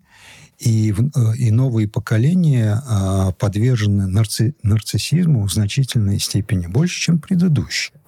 [0.62, 8.00] и, э, и новые поколения а, подвержены нарци, нарциссизму в значительной степени больше, чем предыдущие.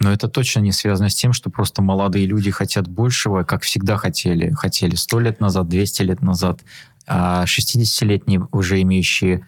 [0.00, 3.96] Но это точно не связано с тем, что просто молодые люди хотят большего, как всегда
[3.96, 4.50] хотели.
[4.50, 6.60] Хотели 100 лет назад, 200 лет назад.
[7.06, 9.46] А 60-летние, уже имеющие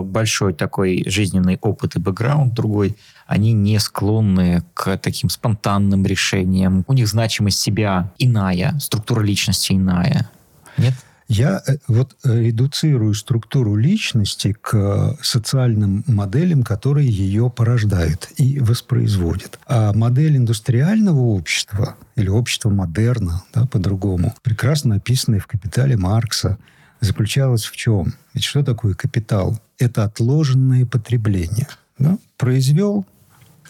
[0.00, 6.84] большой такой жизненный опыт и бэкграунд другой, они не склонны к таким спонтанным решениям.
[6.86, 10.30] У них значимость себя иная, структура личности иная.
[10.78, 10.94] Нет?
[11.28, 19.58] Я э, вот э, редуцирую структуру личности к социальным моделям, которые ее порождают и воспроизводят.
[19.66, 26.56] А модель индустриального общества или общества модерна, да, по-другому, прекрасно описанная в «Капитале» Маркса,
[27.00, 28.14] заключалась в чем?
[28.34, 29.58] Ведь что такое капитал?
[29.78, 31.68] Это отложенное потребление.
[31.98, 32.18] Да?
[32.36, 33.04] Произвел,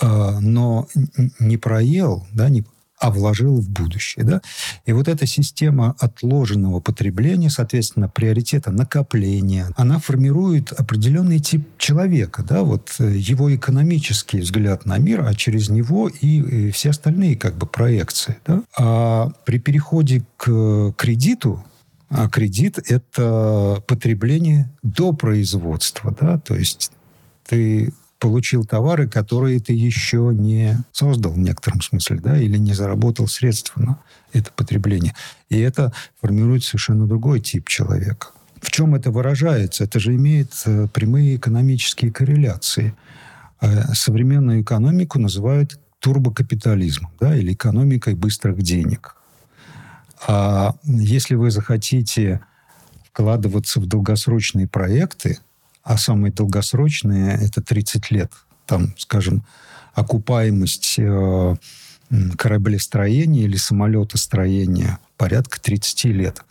[0.01, 0.89] э, но
[1.39, 2.65] не проел, да, не,
[2.99, 4.25] а вложил в будущее.
[4.25, 4.41] Да?
[4.85, 12.63] И вот эта система отложенного потребления, соответственно, приоритета накопления, она формирует определенный тип человека, да?
[12.63, 17.57] вот э, его экономический взгляд на мир, а через него и, и все остальные как
[17.57, 18.37] бы проекции.
[18.47, 18.63] Да?
[18.77, 21.65] А при переходе к кредиту
[22.11, 26.15] а кредит– это потребление до производства.
[26.19, 26.39] Да?
[26.39, 26.91] То есть
[27.47, 33.29] ты получил товары, которые ты еще не создал в некотором смысле, да, или не заработал
[33.29, 33.99] средства на
[34.33, 35.15] это потребление.
[35.49, 38.29] И это формирует совершенно другой тип человека.
[38.61, 39.85] В чем это выражается?
[39.85, 42.95] Это же имеет э, прямые экономические корреляции.
[43.61, 49.15] Э, современную экономику называют турбокапитализмом, да, или экономикой быстрых денег.
[50.27, 52.41] А если вы захотите
[53.05, 55.39] вкладываться в долгосрочные проекты,
[55.83, 58.33] а самые долгосрочные– это 30 лет,
[58.67, 59.45] там, скажем,
[59.95, 61.57] окупаемость э,
[62.37, 66.45] кораблестроения или самолетостроения порядка 30 лет.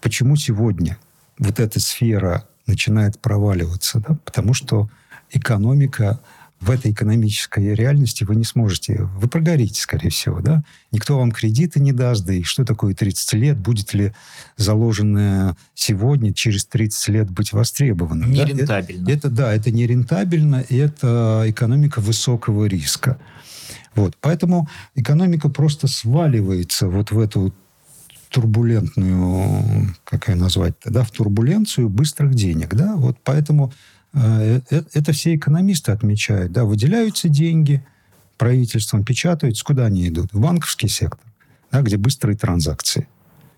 [0.00, 0.98] Почему сегодня
[1.38, 4.00] вот эта сфера начинает проваливаться?
[4.00, 4.16] Да?
[4.24, 4.88] Потому что
[5.30, 6.20] экономика
[6.62, 10.62] в этой экономической реальности вы не сможете, вы прогорите, скорее всего, да?
[10.92, 14.12] Никто вам кредиты не даст, да и что такое 30 лет, будет ли
[14.56, 18.30] заложенное сегодня, через 30 лет быть востребованным?
[18.30, 19.04] Нерентабельно.
[19.04, 19.12] Да?
[19.12, 23.18] Это, это, да, это нерентабельно, и это экономика высокого риска.
[23.96, 24.16] Вот.
[24.20, 27.52] Поэтому экономика просто сваливается вот в эту
[28.28, 33.72] турбулентную, как ее назвать-то, да, в турбуленцию быстрых денег, да, вот поэтому
[34.14, 36.52] это все экономисты отмечают.
[36.52, 37.82] Да, выделяются деньги
[38.36, 39.64] правительством, печатаются.
[39.64, 40.32] Куда они идут?
[40.32, 41.26] В банковский сектор,
[41.70, 43.08] да, где быстрые транзакции.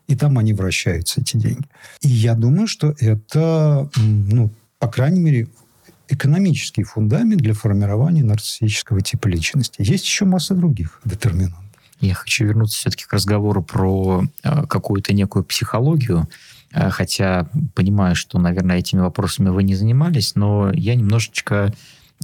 [0.06, 1.66] И там они вращаются, эти деньги.
[2.02, 5.48] И я думаю, что это, ну, по крайней мере,
[6.08, 9.76] экономический фундамент для формирования нарциссического типа личности.
[9.78, 11.64] Есть еще масса других детерминантов.
[12.00, 16.28] Я хочу вернуться все-таки к разговору про э, какую-то некую психологию.
[16.74, 21.72] Э, хотя понимаю, что, наверное, этими вопросами вы не занимались, но я немножечко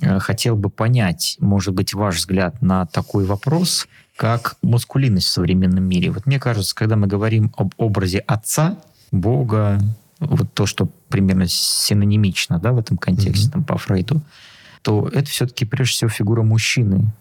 [0.03, 3.87] э, хотел бы понять, может быть, ваш взгляд на такой вопрос,
[4.17, 6.11] как маскулинность в современном мире.
[6.11, 8.77] Вот мне кажется, когда мы говорим об образе отца,
[9.13, 9.81] Бога,
[10.19, 13.53] вот то, что примерно синонимично да, в этом контексте mm-hmm.
[13.53, 14.21] там, по Фрейду,
[14.83, 17.13] то это все-таки прежде всего фигура мужчины,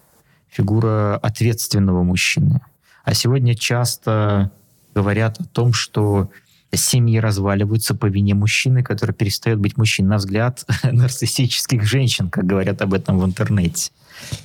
[0.50, 2.62] фигура ответственного мужчины.
[3.04, 4.52] А сегодня часто
[4.94, 6.30] говорят о том, что
[6.74, 12.82] семьи разваливаются по вине мужчины, который перестает быть мужчиной, на взгляд нарциссических женщин, как говорят
[12.82, 13.92] об этом в интернете.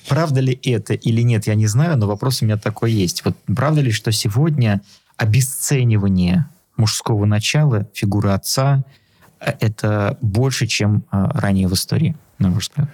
[0.09, 3.25] Правда ли это или нет, я не знаю, но вопрос у меня такой есть.
[3.25, 4.81] Вот правда ли, что сегодня
[5.17, 8.85] обесценивание мужского начала, фигуры отца,
[9.41, 12.89] э, это больше, чем э, ранее в истории, на ваш взгляд?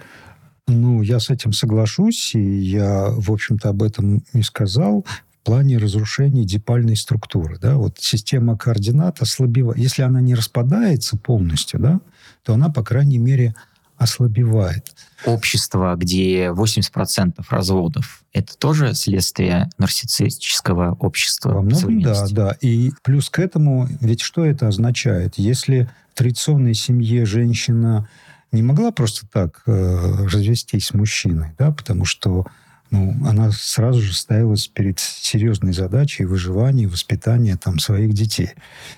[0.67, 5.05] Ну, я с этим соглашусь, и я, в общем-то, об этом и сказал
[5.41, 7.57] в плане разрушения дипальной структуры.
[7.59, 7.75] Да?
[7.75, 9.79] Вот система координат ослабевает.
[9.79, 11.99] Если она не распадается полностью, да,
[12.43, 13.55] то она, по крайней мере,
[13.97, 14.91] ослабевает.
[15.25, 21.53] Общество, где 80% разводов, это тоже следствие нарциссического общества?
[21.53, 22.57] Во многом, да, да.
[22.61, 25.35] И плюс к этому, ведь что это означает?
[25.37, 28.07] Если в традиционной семье женщина
[28.51, 32.45] не могла просто так э, развестись с мужчиной, да, потому что
[32.91, 38.49] ну, она сразу же ставилась перед серьезной задачей выживания воспитания там, своих детей.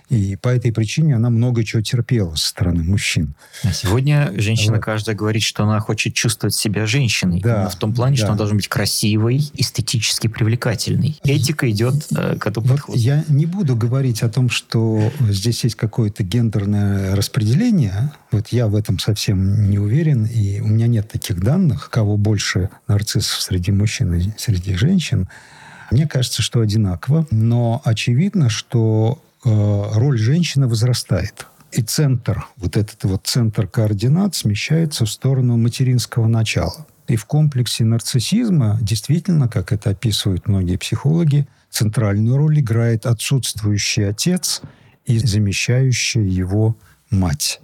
[0.10, 3.36] И по этой причине она много чего терпела со стороны мужчин.
[3.64, 4.84] А сегодня женщина вот.
[4.84, 7.40] каждая говорит, что она хочет чувствовать себя женщиной.
[7.40, 8.24] Да, в том плане, да.
[8.24, 11.20] что она должна быть красивой, эстетически привлекательной.
[11.24, 12.98] Этика идет э, к этому вот подходу.
[12.98, 18.12] Я не буду говорить о том, что здесь есть какое-то гендерное распределение.
[18.32, 22.72] Вот я в этом совсем не уверен, и у меня нет таких данных, кого больше
[22.88, 25.28] нарциссов среди мужчин мужчин и среди женщин,
[25.92, 27.28] мне кажется, что одинаково.
[27.32, 29.50] Но очевидно, что э,
[29.94, 31.48] роль женщины возрастает.
[31.74, 36.86] И центр, вот этот вот центр координат смещается в сторону материнского начала.
[37.08, 44.62] И в комплексе нарциссизма действительно, как это описывают многие психологи, центральную роль играет отсутствующий отец
[45.06, 46.78] и замещающая его
[47.10, 47.60] мать.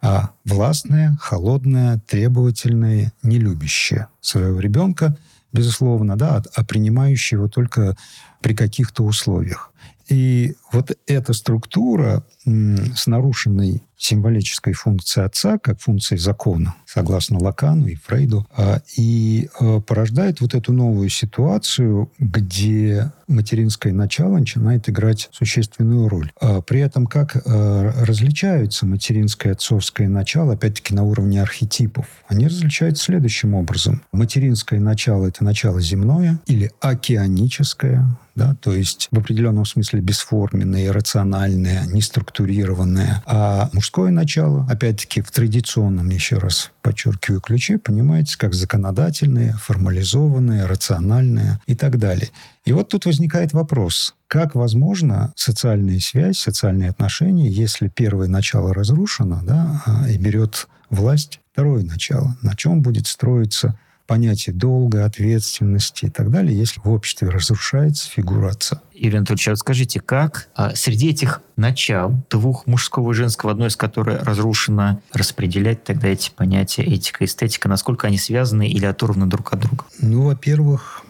[0.00, 5.16] А властная, холодная, требовательная, нелюбящая своего ребенка–
[5.52, 7.96] безусловно, да, а принимающий его только
[8.40, 9.72] при каких-то условиях.
[10.08, 17.94] И вот эта структура с нарушенной символической функцией отца, как функцией закона, согласно Лакану и
[17.94, 26.08] Фрейду, а, и а, порождает вот эту новую ситуацию, где материнское начало начинает играть существенную
[26.08, 26.32] роль.
[26.40, 32.06] А при этом как различаются материнское и отцовское начало, опять-таки на уровне архетипов?
[32.28, 34.02] Они различаются следующим образом.
[34.12, 41.84] Материнское начало– это начало земное или океаническое, да, то есть в определенном смысле бесформенное, иррациональное,
[42.32, 43.22] неструктурированное.
[43.26, 51.60] А мужское начало, опять-таки, в традиционном, еще раз подчеркиваю, ключе, понимаете, как законодательное, формализованное, рациональное
[51.66, 52.30] и так далее.
[52.64, 59.40] И вот тут возникает вопрос, как возможно социальная связь, социальные отношения, если первое начало разрушено,
[59.42, 66.10] да, а, и берет власть второе начало, на чем будет строиться понятие долга, ответственности и
[66.10, 68.82] так далее, если в обществе разрушается фигура отца.
[68.94, 73.76] Юрий Анатольевич, а скажите, как а, среди этих начал, двух мужского и женского, одно из
[73.76, 79.52] которых разрушено, распределять тогда эти понятия этика и эстетика, насколько они связаны или оторваны друг
[79.52, 79.84] от друга?
[80.00, 81.02] Ну, во-первых,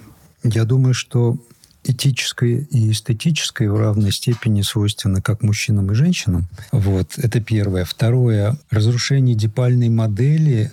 [0.43, 1.39] я думаю, что
[1.85, 6.47] этическое и эстетическое в равной степени свойственно как мужчинам и женщинам.
[6.71, 7.85] Вот, это первое.
[7.85, 10.71] Второе, разрушение дипальной модели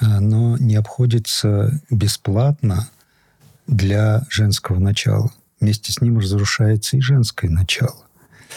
[0.00, 2.88] оно не обходится бесплатно
[3.66, 5.30] для женского начала.
[5.60, 8.04] Вместе с ним разрушается и женское начало.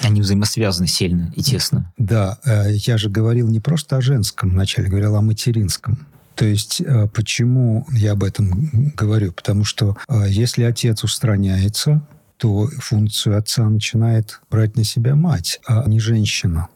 [0.02, 1.92] Они взаимосвязаны сильно и тесно.
[1.98, 6.08] Да, э, я же говорил не просто о женском начале, говорил о материнском.
[6.36, 9.32] То есть э, почему я об этом говорю?
[9.32, 12.06] Потому что э, если отец устраняется,
[12.38, 16.68] то функцию отца начинает брать на себя мать, а не женщина.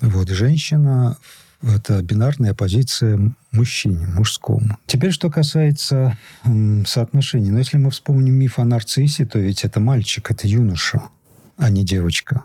[0.00, 1.16] Вот женщина
[1.62, 4.78] это бинарная позиция мужчине, мужскому.
[4.86, 7.50] Теперь, что касается м, соотношений.
[7.50, 11.02] Но если мы вспомним миф о нарциссе, то ведь это мальчик, это юноша,
[11.56, 12.42] а не девочка.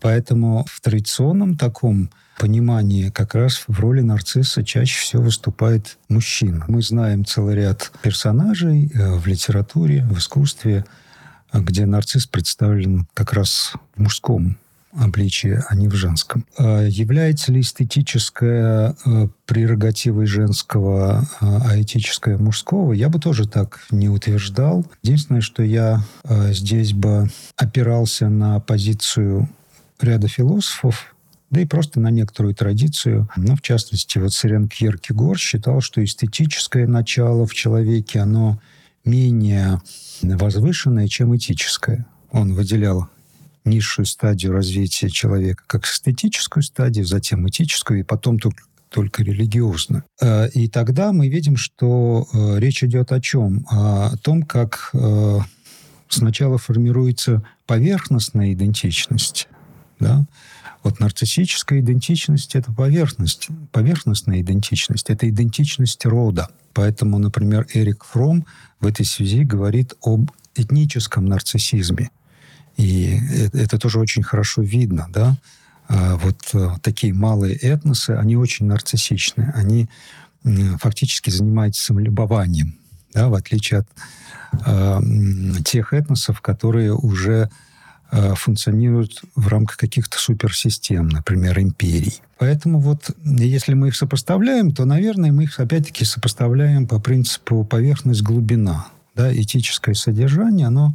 [0.00, 6.64] Поэтому в традиционном таком понимании как раз в роли нарцисса чаще всего выступает мужчина.
[6.68, 10.84] Мы знаем целый ряд персонажей э, в литературе, в искусстве,
[11.52, 14.58] где нарцисс представлен как раз в мужском
[14.96, 16.46] обличие, а не в женском.
[16.58, 23.80] А является ли эстетическая э, прерогативой женского, э, а этическая мужского, я бы тоже так
[23.90, 24.86] не утверждал.
[25.02, 29.48] Единственное, что я э, здесь бы опирался на позицию
[30.00, 31.14] ряда философов,
[31.50, 33.28] да и просто на некоторую традицию.
[33.36, 38.60] Ну, в частности, вот Сирен Кьеркегор считал, что эстетическое начало в человеке, оно
[39.04, 39.80] менее
[40.22, 42.06] возвышенное, чем этическое.
[42.32, 43.08] Он выделял
[43.64, 50.04] низшую стадию развития человека как эстетическую стадию, затем этическую, и потом только только религиозную.
[50.20, 53.66] Э, и тогда мы видим, что э, речь идет о чем?
[53.68, 55.38] О том, как э,
[56.08, 59.48] сначала формируется поверхностная идентичность.
[59.98, 60.24] Да?
[60.84, 66.48] Вот нарциссическая идентичность– это поверхность, поверхностная идентичность, это идентичность рода.
[66.72, 68.46] Поэтому, например, Эрик Фром
[68.78, 72.10] в этой связи говорит об этническом нарциссизме–
[72.76, 75.36] и это, это тоже очень хорошо видно, да.
[75.88, 79.52] А вот а, такие малые этносы, они очень нарциссичны.
[79.54, 79.88] Они
[80.78, 82.74] фактически занимается самолюбованием,
[83.14, 83.88] да, в отличие от
[84.66, 85.00] э,
[85.64, 87.48] тех этносов, которые уже
[88.10, 92.20] э, функционируют в рамках каких-то суперсистем, например, империй.
[92.38, 98.88] Поэтому вот если мы их сопоставляем, то, наверное, мы их опять-таки сопоставляем по принципу поверхность-глубина.
[99.14, 100.94] Да, этическое содержание, оно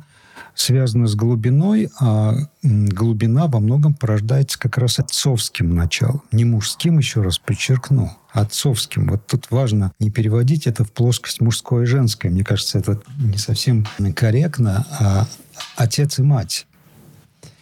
[0.55, 6.21] связано с глубиной, а глубина во многом порождается как раз отцовским началом.
[6.31, 9.07] Не мужским, еще раз подчеркну, а отцовским.
[9.07, 12.29] Вот тут важно не переводить это в плоскость мужское и женское.
[12.29, 13.85] Мне кажется, это не совсем
[14.15, 15.27] корректно, а
[15.75, 16.65] отец и мать.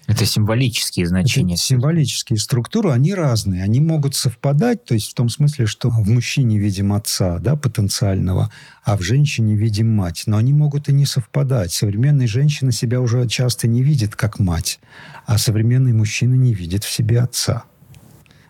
[0.07, 1.55] Это символические значения.
[1.55, 3.61] Это символические структуры, они разные.
[3.61, 8.49] Они могут совпадать, то есть в том смысле, что в мужчине видим отца, да, потенциального,
[8.85, 10.23] а в женщине видим мать.
[10.25, 11.73] Но они могут и не совпадать.
[11.73, 14.79] Современная женщина себя уже часто не видит как мать,
[15.25, 17.65] а современный мужчина не видит в себе отца.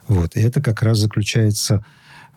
[0.08, 0.38] Вот.
[0.38, 1.84] И это как раз заключается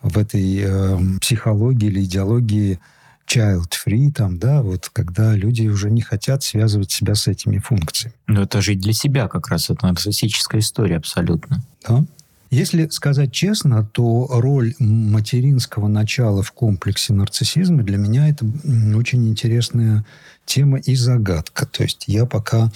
[0.01, 2.79] в этой э, психологии или идеологии
[3.27, 8.15] child-free, там, да, вот когда люди уже не хотят связывать себя с этими функциями.
[8.27, 11.63] Но это жить для себя как раз, это нарциссическая история абсолютно.
[11.87, 12.05] Да.
[12.49, 18.45] Если сказать честно, то роль материнского начала в комплексе нарциссизма для меня это
[18.93, 20.05] очень интересная
[20.45, 21.65] тема и загадка.
[21.65, 22.69] То есть я пока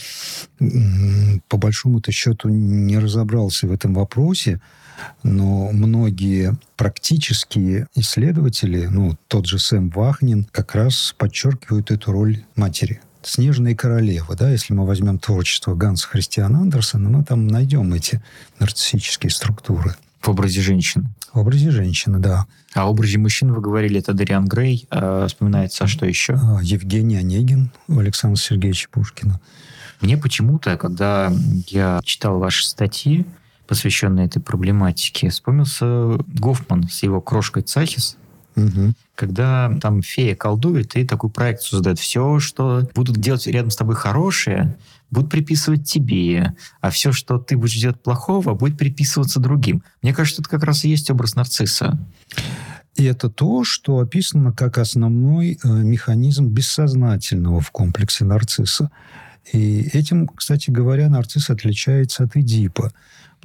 [1.50, 4.62] по большому-то счету не разобрался в этом вопросе,
[5.24, 13.02] но многие практические исследователи, ну, тот же Сэм Вахнин, как раз подчеркивают эту роль матери.
[13.24, 18.22] «Снежная королева», да, если мы возьмем творчество Ганса Христиана Андерсона, мы там найдем эти
[18.60, 19.96] нарциссические структуры.
[20.22, 21.10] В образе женщины.
[21.34, 22.46] В образе женщины, да.
[22.74, 24.88] А образе мужчин вы говорили, это Дариан Грей.
[24.90, 26.34] А, вспоминается, а что еще?
[26.34, 29.40] А, Евгений Онегин у Александра Сергеевича Пушкина.
[30.02, 31.32] Мне почему-то, когда
[31.68, 33.26] я читал ваши статьи,
[33.68, 38.18] посвященный этой проблематике, вспомнился Гофман с его крошкой Цахис,
[38.56, 38.94] Угу.
[39.16, 42.00] Когда там фея колдует и такую проекцию создает.
[42.00, 44.78] Все, что будут делать рядом с тобой хорошее,
[45.12, 49.84] будут приписывать тебе, а все, что ты будешь делать плохого, будет приписываться другим.
[50.02, 52.00] Мне кажется, это как раз и есть образ нарцисса.
[52.96, 58.90] И это то, что описано как основной э, механизм бессознательного в комплексе нарцисса.
[59.52, 62.94] И этим, кстати говоря, нарцисс отличается от Эдипа.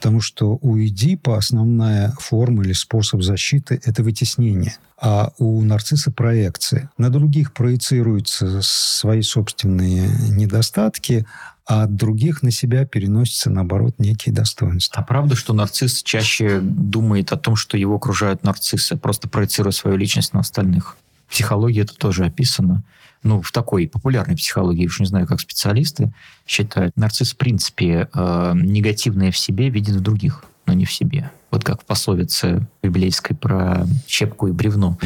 [0.00, 4.74] Потому что у Эдипа основная форма или способ защиты– это вытеснение.
[4.96, 6.90] А у нарцисса проекция.
[6.96, 11.26] На других проецируются свои собственные недостатки,
[11.66, 15.02] а от других на себя переносятся, наоборот, некие достоинства.
[15.02, 19.98] А правда, что нарцисс чаще думает о том, что его окружают нарциссы, просто проецируя свою
[19.98, 20.96] личность на остальных?
[21.26, 22.84] В психологии это тоже описано
[23.22, 26.12] ну, в такой популярной психологии, я уж не знаю, как специалисты
[26.46, 31.30] считают, нарцисс в принципе э, негативное в себе видит в других, но не в себе.
[31.50, 34.96] Вот как в пословице библейской про щепку и бревно.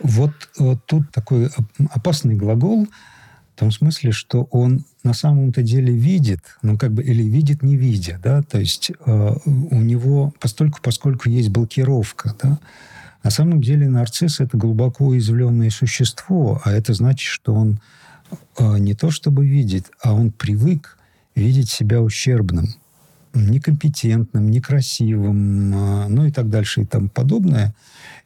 [0.00, 1.50] Вот, вот тут такой
[1.90, 2.86] опасный глагол,
[3.56, 7.76] в том смысле, что он на самом-то деле видит, ну как бы или видит не
[7.76, 12.58] видя, да, то есть э, у него постольку, поскольку есть блокировка, да,
[13.28, 17.78] на самом деле нарцисс– это глубоко уязвленное существо, а это значит, что он
[18.58, 20.96] э, не то чтобы видит, а он привык
[21.34, 22.68] видеть себя ущербным,
[23.34, 27.74] некомпетентным, некрасивым, э, ну и так дальше и тому подобное.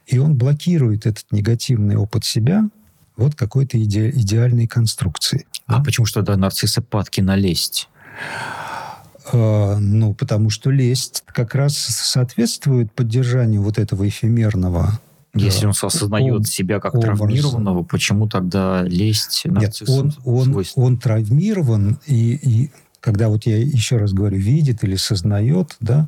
[0.07, 2.69] И он блокирует этот негативный опыт себя
[3.17, 5.45] вот какой-то иде- идеальной конструкции.
[5.65, 7.89] А почему что тогда нарциссы падки на лесть?
[9.31, 14.99] А, ну, потому что лесть как раз соответствует поддержанию вот этого эфемерного
[15.35, 17.17] если он осознает об, себя как образа.
[17.17, 23.57] травмированного, почему тогда лесть нарциссу Нет, он, он, он травмирован, и, и когда вот я
[23.57, 26.07] еще раз говорю, видит или сознает, да,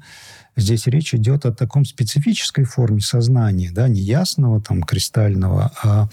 [0.55, 6.07] здесь речь идет о таком специфической форме сознания, да, не ясного там кристального, а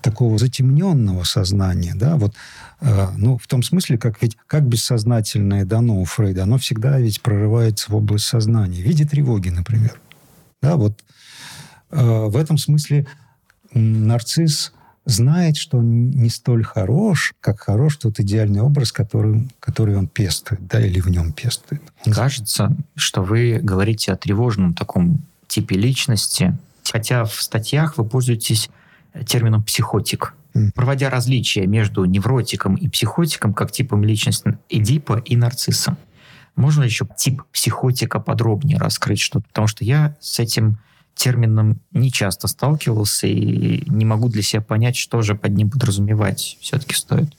[0.00, 2.34] такого затемненного сознания, да, вот,
[2.80, 7.20] э, ну, в том смысле, как ведь, как бессознательное дано у Фрейда, оно всегда ведь
[7.20, 10.00] прорывается в область сознания, в виде тревоги, например.
[10.62, 11.00] Да, вот
[11.90, 13.06] э, в этом смысле
[13.72, 14.72] нарцисс
[15.06, 20.66] знает, что он не столь хорош, как хорош тот идеальный образ, который, который он пестует,
[20.66, 21.82] да, или в нем пестует.
[22.04, 28.70] Кажется, что вы говорите о тревожном таком типе личности, хотя в статьях вы пользуетесь
[29.26, 30.34] термином психотик,
[30.74, 35.96] проводя различия между невротиком и психотиком как типом личности Эдипа и нарцисса.
[36.56, 39.46] Можно еще тип психотика подробнее раскрыть что-то?
[39.48, 40.78] Потому что я с этим
[41.14, 46.56] термином не часто сталкивался и не могу для себя понять, что же под ним подразумевать
[46.60, 47.34] все-таки стоит.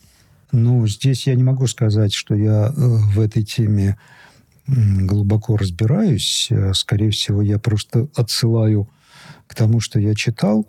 [0.52, 3.98] Ну, здесь я не могу сказать, что я э, в этой теме
[4.68, 6.48] глубоко разбираюсь.
[6.50, 8.90] Э, скорее всего, я просто отсылаю
[9.48, 10.68] к тому, что я читал.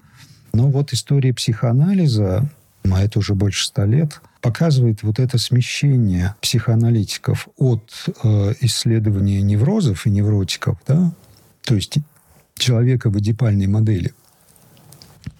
[0.52, 2.48] Но вот история психоанализа,
[2.90, 10.06] а это уже больше ста лет, показывает вот это смещение психоаналитиков от э, исследования неврозов
[10.06, 11.12] и невротиков, да,
[11.62, 11.98] то есть
[12.56, 14.12] человека в эдипальной модели,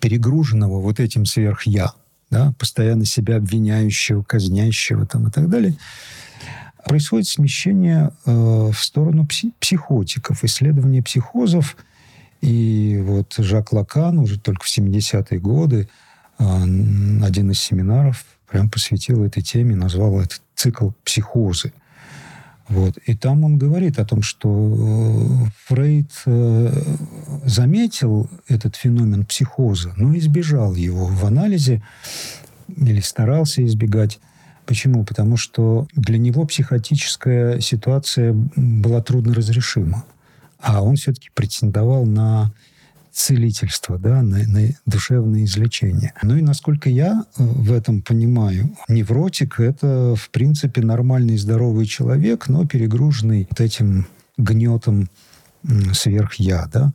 [0.01, 1.93] перегруженного вот этим сверх-я,
[2.31, 5.77] да, постоянно себя обвиняющего, казнящего там, и так далее,
[6.85, 11.77] происходит смещение э, в сторону пси- психотиков, исследования психозов.
[12.43, 15.89] И вот Жак Лакан уже только в 70-е годы
[16.39, 21.73] э, один из семинаров прям посвятил этой теме, назвал этот цикл «Психозы».
[22.69, 22.97] Вот.
[23.07, 26.83] И там он говорит о том, что э, Фрейд э,
[27.45, 31.83] заметил этот феномен психоза, но избежал его в анализе
[32.69, 34.21] или старался избегать.
[34.67, 35.05] Почему?
[35.05, 40.05] Потому что для него психотическая ситуация была трудно разрешима.
[40.63, 42.53] А он все-таки претендовал на
[43.13, 46.15] целительство, да, на, на душевное излечение.
[46.23, 52.49] Ну и насколько я э, в этом понимаю, невротик– это, в принципе, нормальный здоровый человек,
[52.49, 54.07] но перегруженный вот этим
[54.39, 55.11] гнетом
[55.93, 56.93] сверх я, да.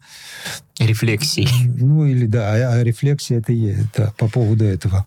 [0.80, 1.48] Рефлексии.
[1.66, 5.06] Ну, или да, а, а рефлексия это есть, да, по поводу этого.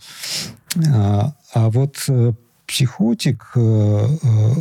[0.88, 2.32] А, а вот э,
[2.70, 4.54] психотик э, э,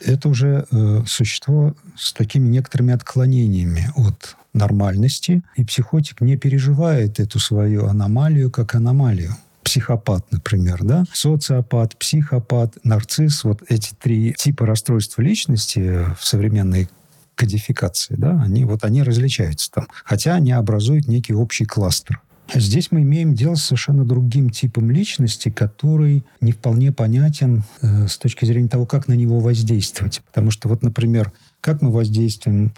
[0.00, 7.38] это уже э, существо с такими некоторыми отклонениями от нормальности, и психотик не переживает эту
[7.38, 9.36] свою аномалию как аномалию.
[9.62, 16.88] Психопат, например, да, социопат, психопат, нарцисс, вот эти три типа расстройства личности в современной
[17.34, 22.22] кодификации, да, они вот они различаются там, хотя они образуют некий общий кластер.
[22.54, 28.18] Здесь мы имеем дело с совершенно другим типом личности, который не вполне понятен э, с
[28.18, 30.22] точки зрения того, как на него воздействовать.
[30.26, 32.72] Потому что вот, например, как мы воздействуем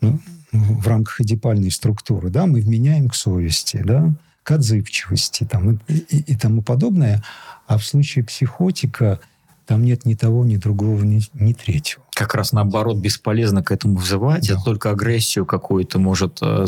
[0.00, 0.18] ну,
[0.52, 6.32] в рамках эдипальной структуры, да, мы вменяем к совести, да, к отзывчивости там, и, и,
[6.32, 7.22] и тому подобное.
[7.66, 9.20] А в случае психотика
[9.66, 12.02] там нет ни того, ни другого, ни, ни третьего.
[12.14, 14.54] Как раз наоборот бесполезно к этому взывать, да.
[14.54, 16.66] это только агрессию какую-то может э,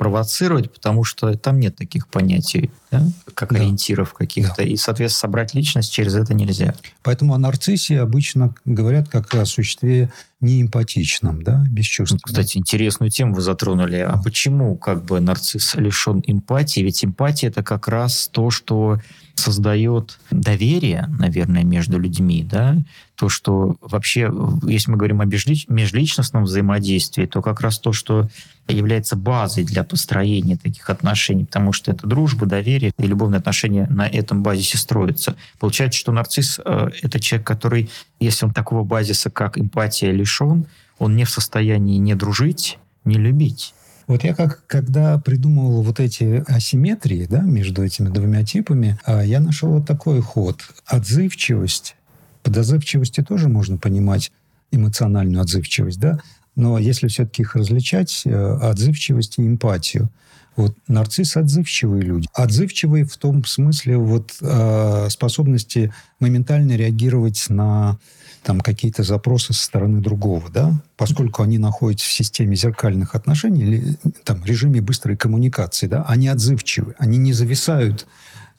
[0.00, 3.06] провоцировать, потому что там нет таких понятий, да?
[3.34, 3.58] как да.
[3.58, 4.54] ориентиров каких-то.
[4.56, 4.62] Да.
[4.62, 6.74] И, соответственно, собрать личность через это нельзя.
[7.02, 12.22] Поэтому о нарциссе обычно говорят как о существе неэмпатичном, да, бесчувственном.
[12.24, 13.98] Кстати, интересную тему вы затронули.
[13.98, 16.80] А почему как бы нарцисс лишен эмпатии?
[16.80, 19.00] Ведь эмпатия это как раз то, что
[19.40, 22.76] создает доверие, наверное, между людьми, да,
[23.16, 24.32] то, что вообще,
[24.62, 28.28] если мы говорим о межличностном взаимодействии, то как раз то, что
[28.68, 34.06] является базой для построения таких отношений, потому что это дружба, доверие и любовные отношения на
[34.06, 35.36] этом базисе строятся.
[35.58, 40.66] Получается, что нарцисс э,— это человек, который, если он такого базиса, как эмпатия, лишен,
[40.98, 43.74] он не в состоянии не дружить, не любить.
[44.10, 49.38] Вот я как, когда придумывал вот эти асимметрии да, между этими двумя типами, а, я
[49.38, 50.62] нашел вот такой ход.
[50.84, 51.94] Отзывчивость.
[52.42, 54.32] Под отзывчивостью тоже можно понимать
[54.72, 56.18] эмоциональную отзывчивость, да?
[56.56, 60.10] Но если все-таки их различать, э, отзывчивость и эмпатию.
[60.56, 62.26] Вот нарцисс отзывчивые люди.
[62.34, 67.96] Отзывчивые в том смысле вот э, способности моментально реагировать на
[68.42, 73.96] там какие-то запросы со стороны другого, да, поскольку они находятся в системе зеркальных отношений или
[74.24, 78.06] там режиме быстрой коммуникации, да, они отзывчивы, они не зависают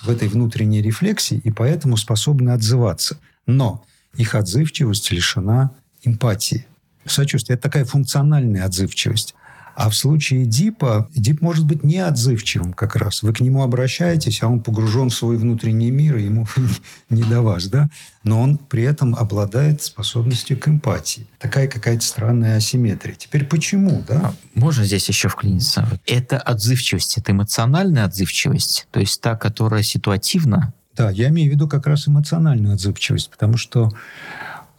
[0.02, 3.18] в этой внутренней рефлексии и поэтому способны отзываться.
[3.46, 3.84] Но
[4.16, 5.72] их отзывчивость лишена
[6.04, 6.66] эмпатии.
[7.06, 9.36] Сочувствие– это такая функциональная отзывчивость.
[9.76, 13.24] А в случае Дипа, Дип может быть неотзывчивым как раз.
[13.24, 16.48] Вы к нему обращаетесь, а он погружен в свой внутренний мир, и ему
[17.10, 17.90] не до вас, да?
[18.24, 21.28] Но он при этом обладает способностью к эмпатии.
[21.40, 23.16] Такая какая-то странная асимметрия.
[23.16, 24.20] Теперь почему, да?
[24.24, 25.88] А можно здесь еще вклиниться?
[26.06, 30.74] Это отзывчивость, это эмоциональная отзывчивость, то есть та, которая ситуативна.
[30.96, 33.92] Да, я имею в виду как раз эмоциональную отзывчивость, потому что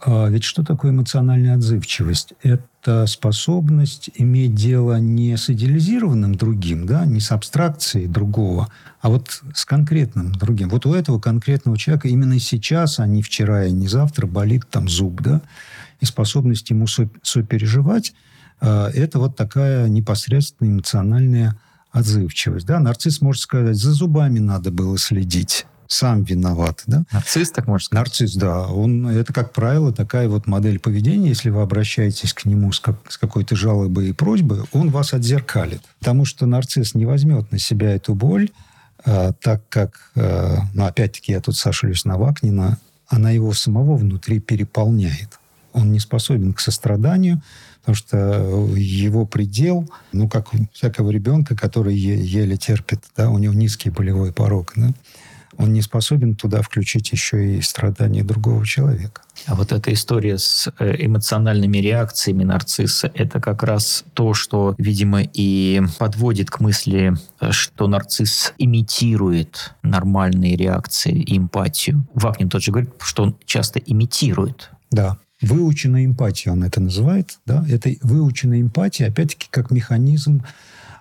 [0.05, 2.33] а ведь что такое эмоциональная отзывчивость?
[2.41, 2.63] Это
[3.07, 8.69] способность иметь дело не с идеализированным другим, да, не с абстракцией другого,
[9.01, 10.69] а вот с конкретным другим.
[10.69, 14.89] Вот у этого конкретного человека именно сейчас, а не вчера и не завтра, болит там
[14.89, 15.41] зуб, да,
[16.01, 18.13] и способность ему со- сопереживать
[18.59, 21.57] а, это вот такая непосредственная эмоциональная
[21.91, 22.65] отзывчивость.
[22.65, 22.79] Да?
[22.79, 26.83] Нарцисс может сказать, за зубами надо было следить сам виноват.
[26.87, 27.03] Да?
[27.11, 28.05] Нарцисс, так можно сказать?
[28.05, 28.67] Нарцисс, да.
[28.67, 31.29] Он, это, как правило, такая вот модель поведения.
[31.29, 35.81] Если вы обращаетесь к нему с, как, с какой-то жалобой и просьбой, он вас отзеркалит.
[35.99, 38.49] Потому что нарцисс не возьмет на себя эту боль,
[39.05, 42.77] а, так как, а, ну, опять-таки, я тут сошелюсь на Вакнина,
[43.07, 45.39] она его самого внутри переполняет.
[45.73, 47.41] Он не способен к состраданию,
[47.83, 48.17] Потому что
[48.77, 54.31] его предел, ну, как у всякого ребенка, который еле терпит, да, у него низкий болевой
[54.31, 54.93] порог, да,
[55.57, 59.21] он не способен туда включить еще и страдания другого человека.
[59.45, 65.21] А вот эта история с э, эмоциональными реакциями нарцисса, это как раз то, что, видимо,
[65.21, 67.13] и подводит к мысли,
[67.51, 72.07] что нарцисс имитирует нормальные реакции и эмпатию.
[72.13, 74.71] Вагнер тот же говорит, что он часто имитирует.
[74.91, 75.17] Да.
[75.41, 77.39] Выученная эмпатия он это называет.
[77.45, 77.65] Да?
[77.67, 80.43] Это выученная эмпатия, опять-таки, как механизм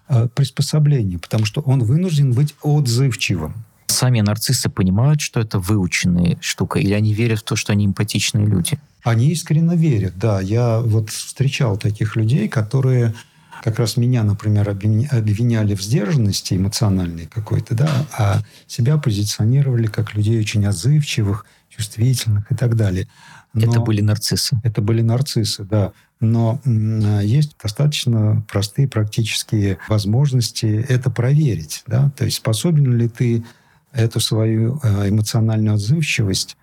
[0.09, 3.55] э, приспособления, потому что он вынужден быть отзывчивым
[3.87, 8.47] сами нарциссы понимают, что это выученная штука, или они верят в то, что они эмпатичные
[8.47, 8.79] люди?
[9.03, 10.41] Они искренне верят, да.
[10.41, 13.15] Я вот встречал таких людей, которые
[13.63, 20.41] как раз меня, например, обвиняли в сдержанности эмоциональной какой-то, да, а себя позиционировали как людей
[20.41, 23.09] очень отзывчивых, чувствительных и так далее.
[23.55, 24.59] Но это были нарциссы.
[24.65, 25.93] Это были нарциссы, да.
[26.21, 31.83] Но есть достаточно простые практические возможности это проверить.
[31.87, 32.11] Да?
[32.17, 33.45] То есть способен ли ты
[33.93, 36.57] эту свою э, эмоциональную отзывчивость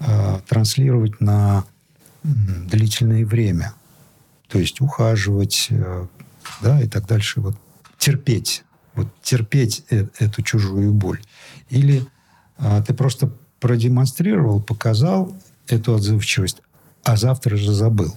[0.00, 1.64] э, транслировать на
[2.22, 3.74] длительное время.
[4.48, 6.06] То есть ухаживать, э,
[6.62, 7.40] да, и так дальше.
[7.40, 7.56] Вот
[7.98, 8.64] терпеть.
[8.94, 11.20] Вот терпеть эту чужую боль.
[11.70, 12.04] Или
[12.84, 15.36] ты просто продемонстрировал, показал
[15.68, 16.62] эту отзывчивость,
[17.04, 18.16] а завтра же забыл.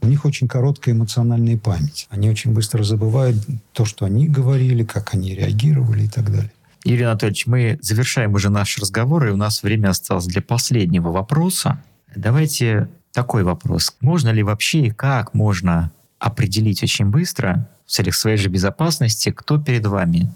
[0.00, 2.06] У них очень короткая эмоциональная память.
[2.08, 3.36] Они очень быстро забывают
[3.72, 6.52] то, что они говорили, как они реагировали и так далее.
[6.84, 11.82] Юрий Анатольевич, мы завершаем уже наш разговор, и у нас время осталось для последнего вопроса.
[12.14, 13.96] Давайте такой вопрос.
[14.00, 19.58] Можно ли вообще и как можно определить очень быстро, в целях своей же безопасности, кто
[19.58, 20.30] перед вами,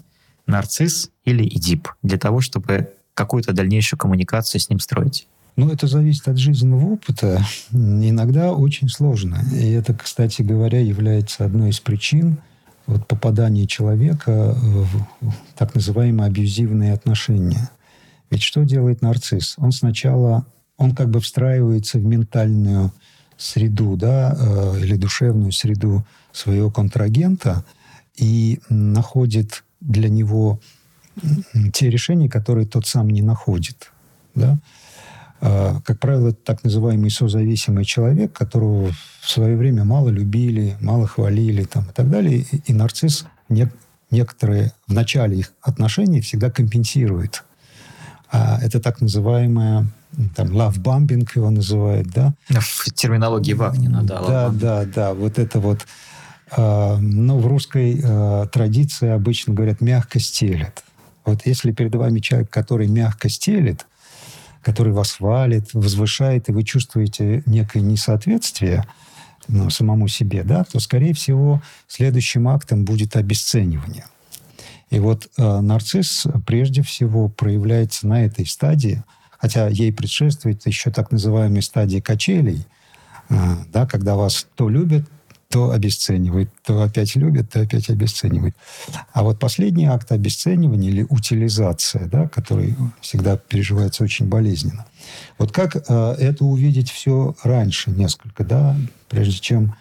[0.47, 5.27] нарцисс или идип, для того, чтобы какую-то дальнейшую коммуникацию с ним строить?
[5.55, 7.43] Ну, это зависит от жизненного опыта.
[7.71, 9.43] Иногда очень сложно.
[9.53, 12.37] И это, кстати говоря, является одной из причин,
[12.89, 15.05] вот попадание человека в
[15.55, 17.69] так называемые абьюзивные отношения.
[18.31, 19.55] Ведь что делает нарцисс?
[19.57, 22.91] Он сначала, он как бы встраивается в ментальную
[23.37, 27.63] среду, да, э, или душевную среду своего контрагента
[28.17, 30.59] и находит для него
[31.73, 33.91] те решения, которые тот сам не находит.
[34.33, 34.53] Да?
[34.53, 34.57] А,
[35.39, 41.63] как правило, это так называемый созависимый человек, которого в свое время мало любили, мало хвалили
[41.63, 42.39] там, и так далее.
[42.39, 43.69] И, и нарцисс не,
[44.11, 47.43] некоторые в начале их отношений всегда компенсирует.
[48.31, 49.87] А это так называемая
[50.35, 52.33] там love bombing его называют, да?
[52.49, 54.21] В терминологии Вагнина, да.
[54.21, 55.13] Да, да, да.
[55.13, 55.85] Вот это вот
[56.55, 60.83] э, ну, в русской э, традиции обычно говорят «мягко стелет».
[61.25, 63.85] Вот если перед вами человек, который мягко стелет,
[64.61, 68.85] который вас хвалит, возвышает, и вы чувствуете некое несоответствие
[69.47, 74.05] ну, самому себе, да, то, скорее всего, следующим актом будет обесценивание.
[74.89, 79.03] И вот э, нарцисс прежде всего проявляется на этой стадии,
[79.37, 82.65] хотя ей предшествует еще так называемая стадия качелей,
[83.29, 83.35] э,
[83.71, 85.05] да, когда вас то любят,
[85.49, 88.55] то обесценивает, то опять любит, то опять обесценивает.
[89.13, 94.85] А вот последний акт обесценивания или утилизация, да, который всегда переживается очень болезненно.
[95.39, 98.75] Вот как э, это увидеть все раньше несколько, да,
[99.09, 99.75] прежде чем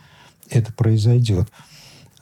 [0.48, 1.48] это произойдет.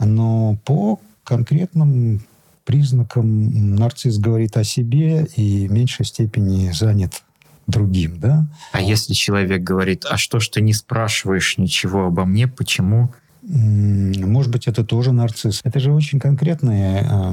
[0.01, 2.23] Но по конкретным
[2.65, 7.23] признакам нарцисс говорит о себе и в меньшей степени занят
[7.69, 8.49] другим, да.
[8.73, 13.13] А если человек говорит, а что ж ты не спрашиваешь ничего обо мне, почему?
[13.49, 15.61] Может быть, это тоже нарцисс.
[15.63, 17.33] Это же очень конкретный э,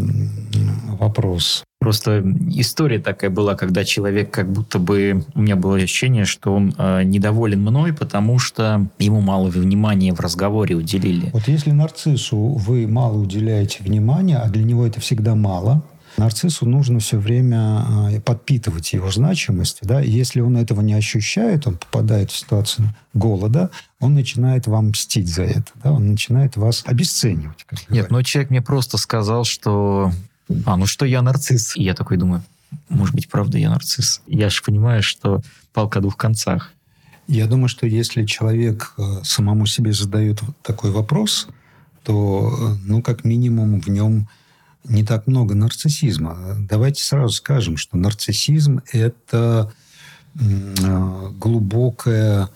[0.99, 1.64] вопрос.
[1.80, 5.26] Просто история такая была, когда человек как будто бы...
[5.34, 10.20] У меня было ощущение, что он э, недоволен мной, потому что ему мало внимания в
[10.20, 11.32] разговоре уделили.
[11.34, 15.84] Вот если нарциссу вы мало уделяете внимания, а для него это всегда мало,
[16.18, 19.80] Нарциссу нужно все время а, подпитывать его значимость.
[19.82, 20.01] Да?
[20.01, 25.28] И если он этого не ощущает, он попадает в ситуацию голода, он начинает вам мстить
[25.28, 25.72] за это.
[25.84, 25.91] Да?
[25.91, 27.66] Он начинает вас обесценивать.
[27.89, 30.11] Нет, но человек мне просто сказал, что...
[30.66, 31.76] А, ну что я нарцисс.
[31.76, 32.43] И я такой думаю,
[32.89, 34.22] может быть, правда я нарцисс.
[34.28, 35.41] Я же понимаю, что
[35.74, 36.72] палка о двух концах.
[37.28, 41.47] Я думаю, что если человек э, самому себе задает такой вопрос,
[42.03, 44.28] то, э, ну, как минимум, в нем
[44.84, 46.58] не так много нарциссизма.
[46.60, 49.72] Давайте сразу скажем, что нарциссизм– это
[50.36, 52.50] а, глубокая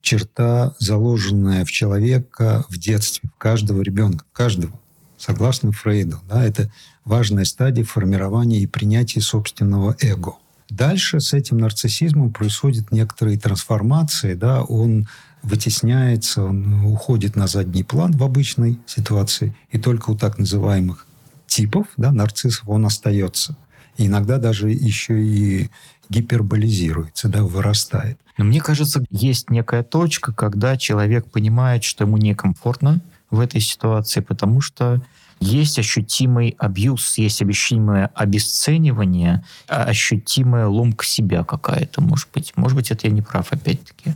[0.00, 4.72] черта, заложенная в человека в детстве, в каждого ребенка, в каждого,
[5.18, 6.20] согласно Фрейду.
[6.28, 6.72] Да, это
[7.04, 10.34] важная стадия формирования и принятия собственного эго.
[10.70, 15.08] Дальше с этим нарциссизмом происходят некоторые трансформации, да, он
[15.42, 21.06] вытесняется, он уходит на задний план в обычной ситуации, и только у так называемых
[21.50, 23.56] типов, да, нарциссов, он остается.
[23.96, 25.68] И иногда даже еще и
[26.08, 28.18] гиперболизируется, да, вырастает.
[28.38, 34.20] Но мне кажется, есть некая точка, когда человек понимает, что ему некомфортно в этой ситуации,
[34.20, 35.02] потому что
[35.40, 42.52] есть ощутимый абьюз, есть ощутимое обесценивание, а ощутимая ломка себя какая-то, может быть.
[42.56, 44.12] Может быть, это я не прав, опять-таки.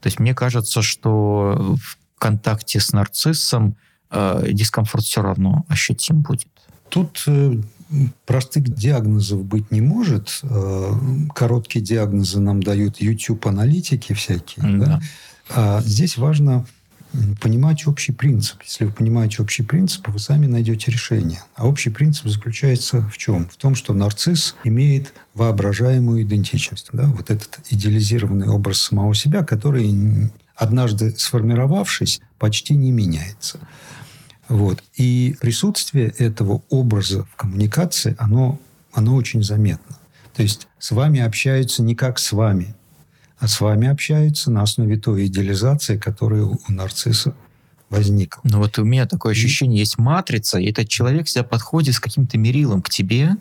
[0.00, 3.76] То есть мне кажется, что в контакте с нарциссом
[4.10, 6.48] э, дискомфорт все равно ощутим будет.
[6.90, 7.56] Тут э,
[8.26, 10.40] простых диагнозов быть не может.
[10.42, 10.92] Э,
[11.34, 14.78] короткие диагнозы нам дают YouTube-аналитики всякие.
[14.78, 14.86] Да.
[14.86, 15.00] Да?
[15.48, 16.66] А здесь важно
[17.40, 18.62] понимать общий принцип.
[18.62, 21.42] Если вы понимаете общий принцип, вы сами найдете решение.
[21.56, 23.48] А общий принцип заключается в чем?
[23.48, 26.88] В том, что нарцисс имеет воображаемую идентичность.
[26.92, 27.06] Да?
[27.06, 33.58] Вот этот идеализированный образ самого себя, который, однажды сформировавшись, почти не меняется.
[34.50, 34.82] Вот.
[34.96, 38.58] И присутствие этого образа в коммуникации, оно,
[38.92, 39.96] оно очень заметно.
[40.34, 42.74] То есть с вами общаются не как с вами,
[43.38, 47.36] а с вами общаются на основе той идеализации, которая у нарцисса
[47.90, 48.40] возникла.
[48.42, 52.36] Ну вот у меня такое ощущение, есть матрица, и этот человек себя подходит с каким-то
[52.36, 53.36] мерилом к тебе,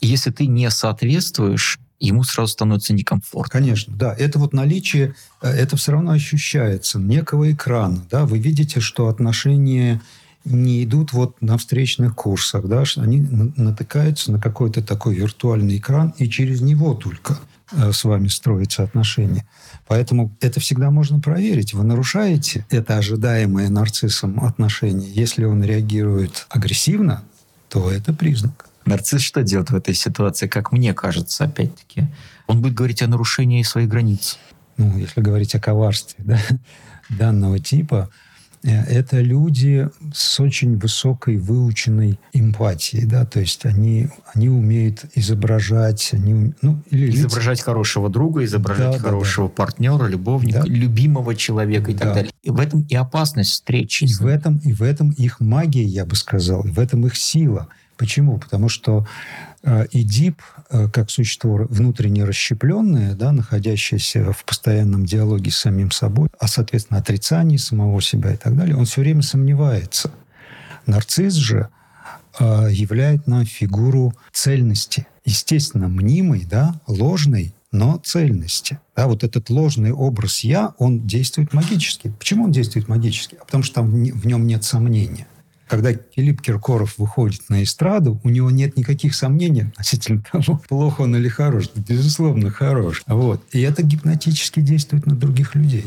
[0.00, 3.50] и если ты не соответствуешь, ему сразу становится некомфортно.
[3.50, 4.14] Конечно, да.
[4.14, 8.02] Это вот наличие, э, это все равно ощущается, некого экрана.
[8.10, 8.24] Да?
[8.24, 10.00] Вы видите, что отношения
[10.44, 13.20] не идут вот на встречных курсах, да, они
[13.56, 17.38] натыкаются на какой-то такой виртуальный экран, и через него только
[17.72, 19.46] Э, с вами строятся отношения.
[19.86, 21.74] Поэтому это всегда можно проверить.
[21.74, 25.10] Вы нарушаете это ожидаемое нарциссом отношение.
[25.10, 27.24] Если он реагирует агрессивно,
[27.68, 28.68] то это признак.
[28.84, 32.06] Нарцисс что делает в этой ситуации, как мне кажется, опять-таки?
[32.46, 34.38] Он будет говорить о нарушении своих границ.
[34.76, 36.38] Ну, если говорить о коварстве да,
[37.08, 38.10] данного типа,
[38.70, 46.54] это люди с очень высокой выученной эмпатией, да, то есть они, они умеют изображать, они,
[46.62, 47.64] ну, или изображать лица.
[47.64, 49.56] хорошего друга, изображать да, хорошего да, да.
[49.56, 50.66] партнера, любовника, да.
[50.66, 52.00] любимого человека и да.
[52.00, 52.32] так далее.
[52.42, 54.04] И в этом и опасность встречи.
[54.04, 57.16] И в этом, и в этом их магия, я бы сказал, и в этом их
[57.16, 57.68] сила.
[57.96, 58.38] Почему?
[58.38, 59.06] Потому что
[59.62, 66.28] э, Эдип, э, как существо внутренне расщепленное, да, находящееся в постоянном диалоге с самим собой,
[66.38, 70.10] а, соответственно, отрицании самого себя и так далее, он все время сомневается.
[70.86, 71.68] Нарцисс же
[72.38, 75.06] э, являет нам фигуру цельности.
[75.24, 78.78] Естественно, мнимой, да, ложной, но цельности.
[78.94, 82.12] Да, вот этот ложный образ «я», он действует магически.
[82.18, 83.36] Почему он действует магически?
[83.40, 85.26] А потому что там в нем нет сомнения
[85.68, 91.16] когда Филипп Киркоров выходит на эстраду, у него нет никаких сомнений относительно того, плохо он
[91.16, 91.70] или хорош.
[91.74, 93.02] Безусловно, хорош.
[93.06, 93.42] Вот.
[93.52, 95.86] И это гипнотически действует на других людей.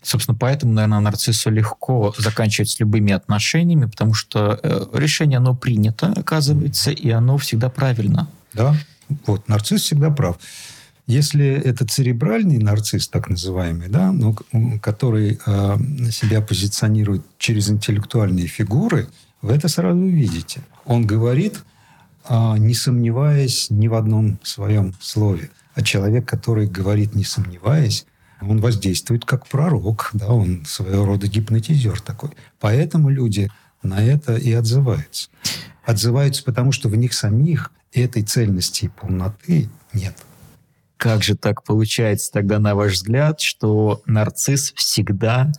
[0.00, 6.12] Собственно, поэтому, наверное, нарциссу легко заканчивать с любыми отношениями, потому что э, решение, оно принято,
[6.16, 8.28] оказывается, и оно всегда правильно.
[8.54, 8.74] Да,
[9.26, 10.38] вот, нарцисс всегда прав.
[11.08, 14.36] Если это церебральный нарцисс, так называемый, да, ну,
[14.82, 15.76] который э,
[16.10, 19.08] себя позиционирует через интеллектуальные фигуры,
[19.40, 20.60] вы это сразу увидите.
[20.84, 21.64] Он говорит,
[22.28, 25.48] э, не сомневаясь ни в одном своем слове.
[25.74, 28.04] А человек, который говорит, не сомневаясь,
[28.42, 32.32] он воздействует как пророк, да, он своего рода гипнотизер такой.
[32.60, 33.50] Поэтому люди
[33.82, 35.30] на это и отзываются.
[35.86, 40.14] Отзываются потому, что в них самих этой цельности и полноты нет.
[40.98, 45.52] Как же так получается тогда, на ваш взгляд, что нарцисс всегда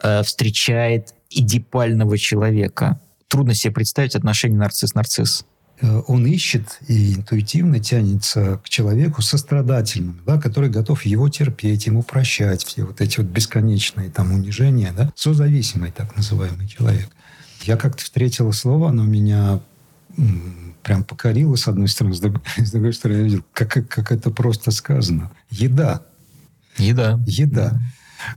[0.00, 3.00] э, встречает идипального человека?
[3.26, 5.44] Трудно себе представить отношения нарцисс-нарцисс.
[5.80, 12.04] Э, он ищет и интуитивно тянется к человеку сострадательному, да, который готов его терпеть, ему
[12.04, 17.08] прощать все вот эти вот бесконечные там унижения, да, созависимый так называемый человек.
[17.62, 19.60] Я как-то встретила слово, оно меня
[20.82, 24.30] прям покорило, с одной стороны, с другой, с другой стороны, я видел, как, как это
[24.30, 25.30] просто сказано.
[25.50, 26.02] Еда.
[26.78, 27.20] Еда.
[27.26, 27.70] Еда.
[27.70, 27.80] Да.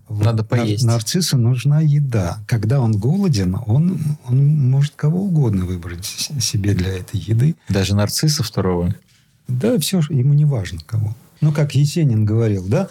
[0.08, 0.26] Вот.
[0.26, 0.84] Надо поесть.
[0.84, 2.40] Нарциссу нужна еда.
[2.48, 7.56] Когда он голоден, он, он может кого угодно выбрать себе для этой еды.
[7.70, 8.96] Даже нарцисса второго?
[9.48, 11.16] Да, все, ему не важно кого.
[11.42, 12.88] Ну, как Есенин говорил, да,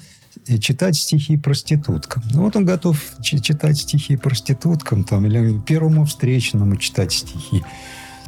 [0.61, 2.23] читать стихи проституткам.
[2.33, 7.65] Ну, вот он готов читать стихи проституткам, там, или первому встречному читать стихи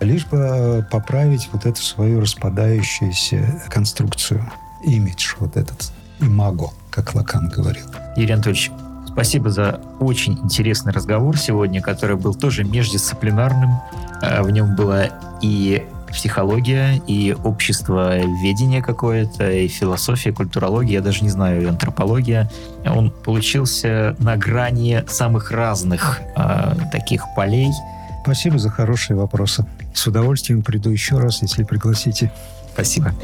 [0.01, 4.45] лишь бы поправить вот эту свою распадающуюся конструкцию,
[4.85, 7.87] имидж вот этот, имаго, как Лакан говорил.
[8.17, 8.71] Юрий Анатольевич,
[9.09, 13.81] спасибо за очень интересный разговор сегодня, который был тоже междисциплинарным.
[14.23, 15.07] Э, в нем было
[15.41, 15.85] и
[16.15, 22.49] психология, и общество ведения какое-то, и философия, культурология, я даже не знаю, и антропология.
[22.87, 27.71] Он получился на грани самых разных э, таких полей.
[28.23, 29.67] Спасибо за хорошие вопросы.
[29.95, 32.31] С удовольствием приду еще раз, если пригласите.
[32.75, 33.15] Спасибо.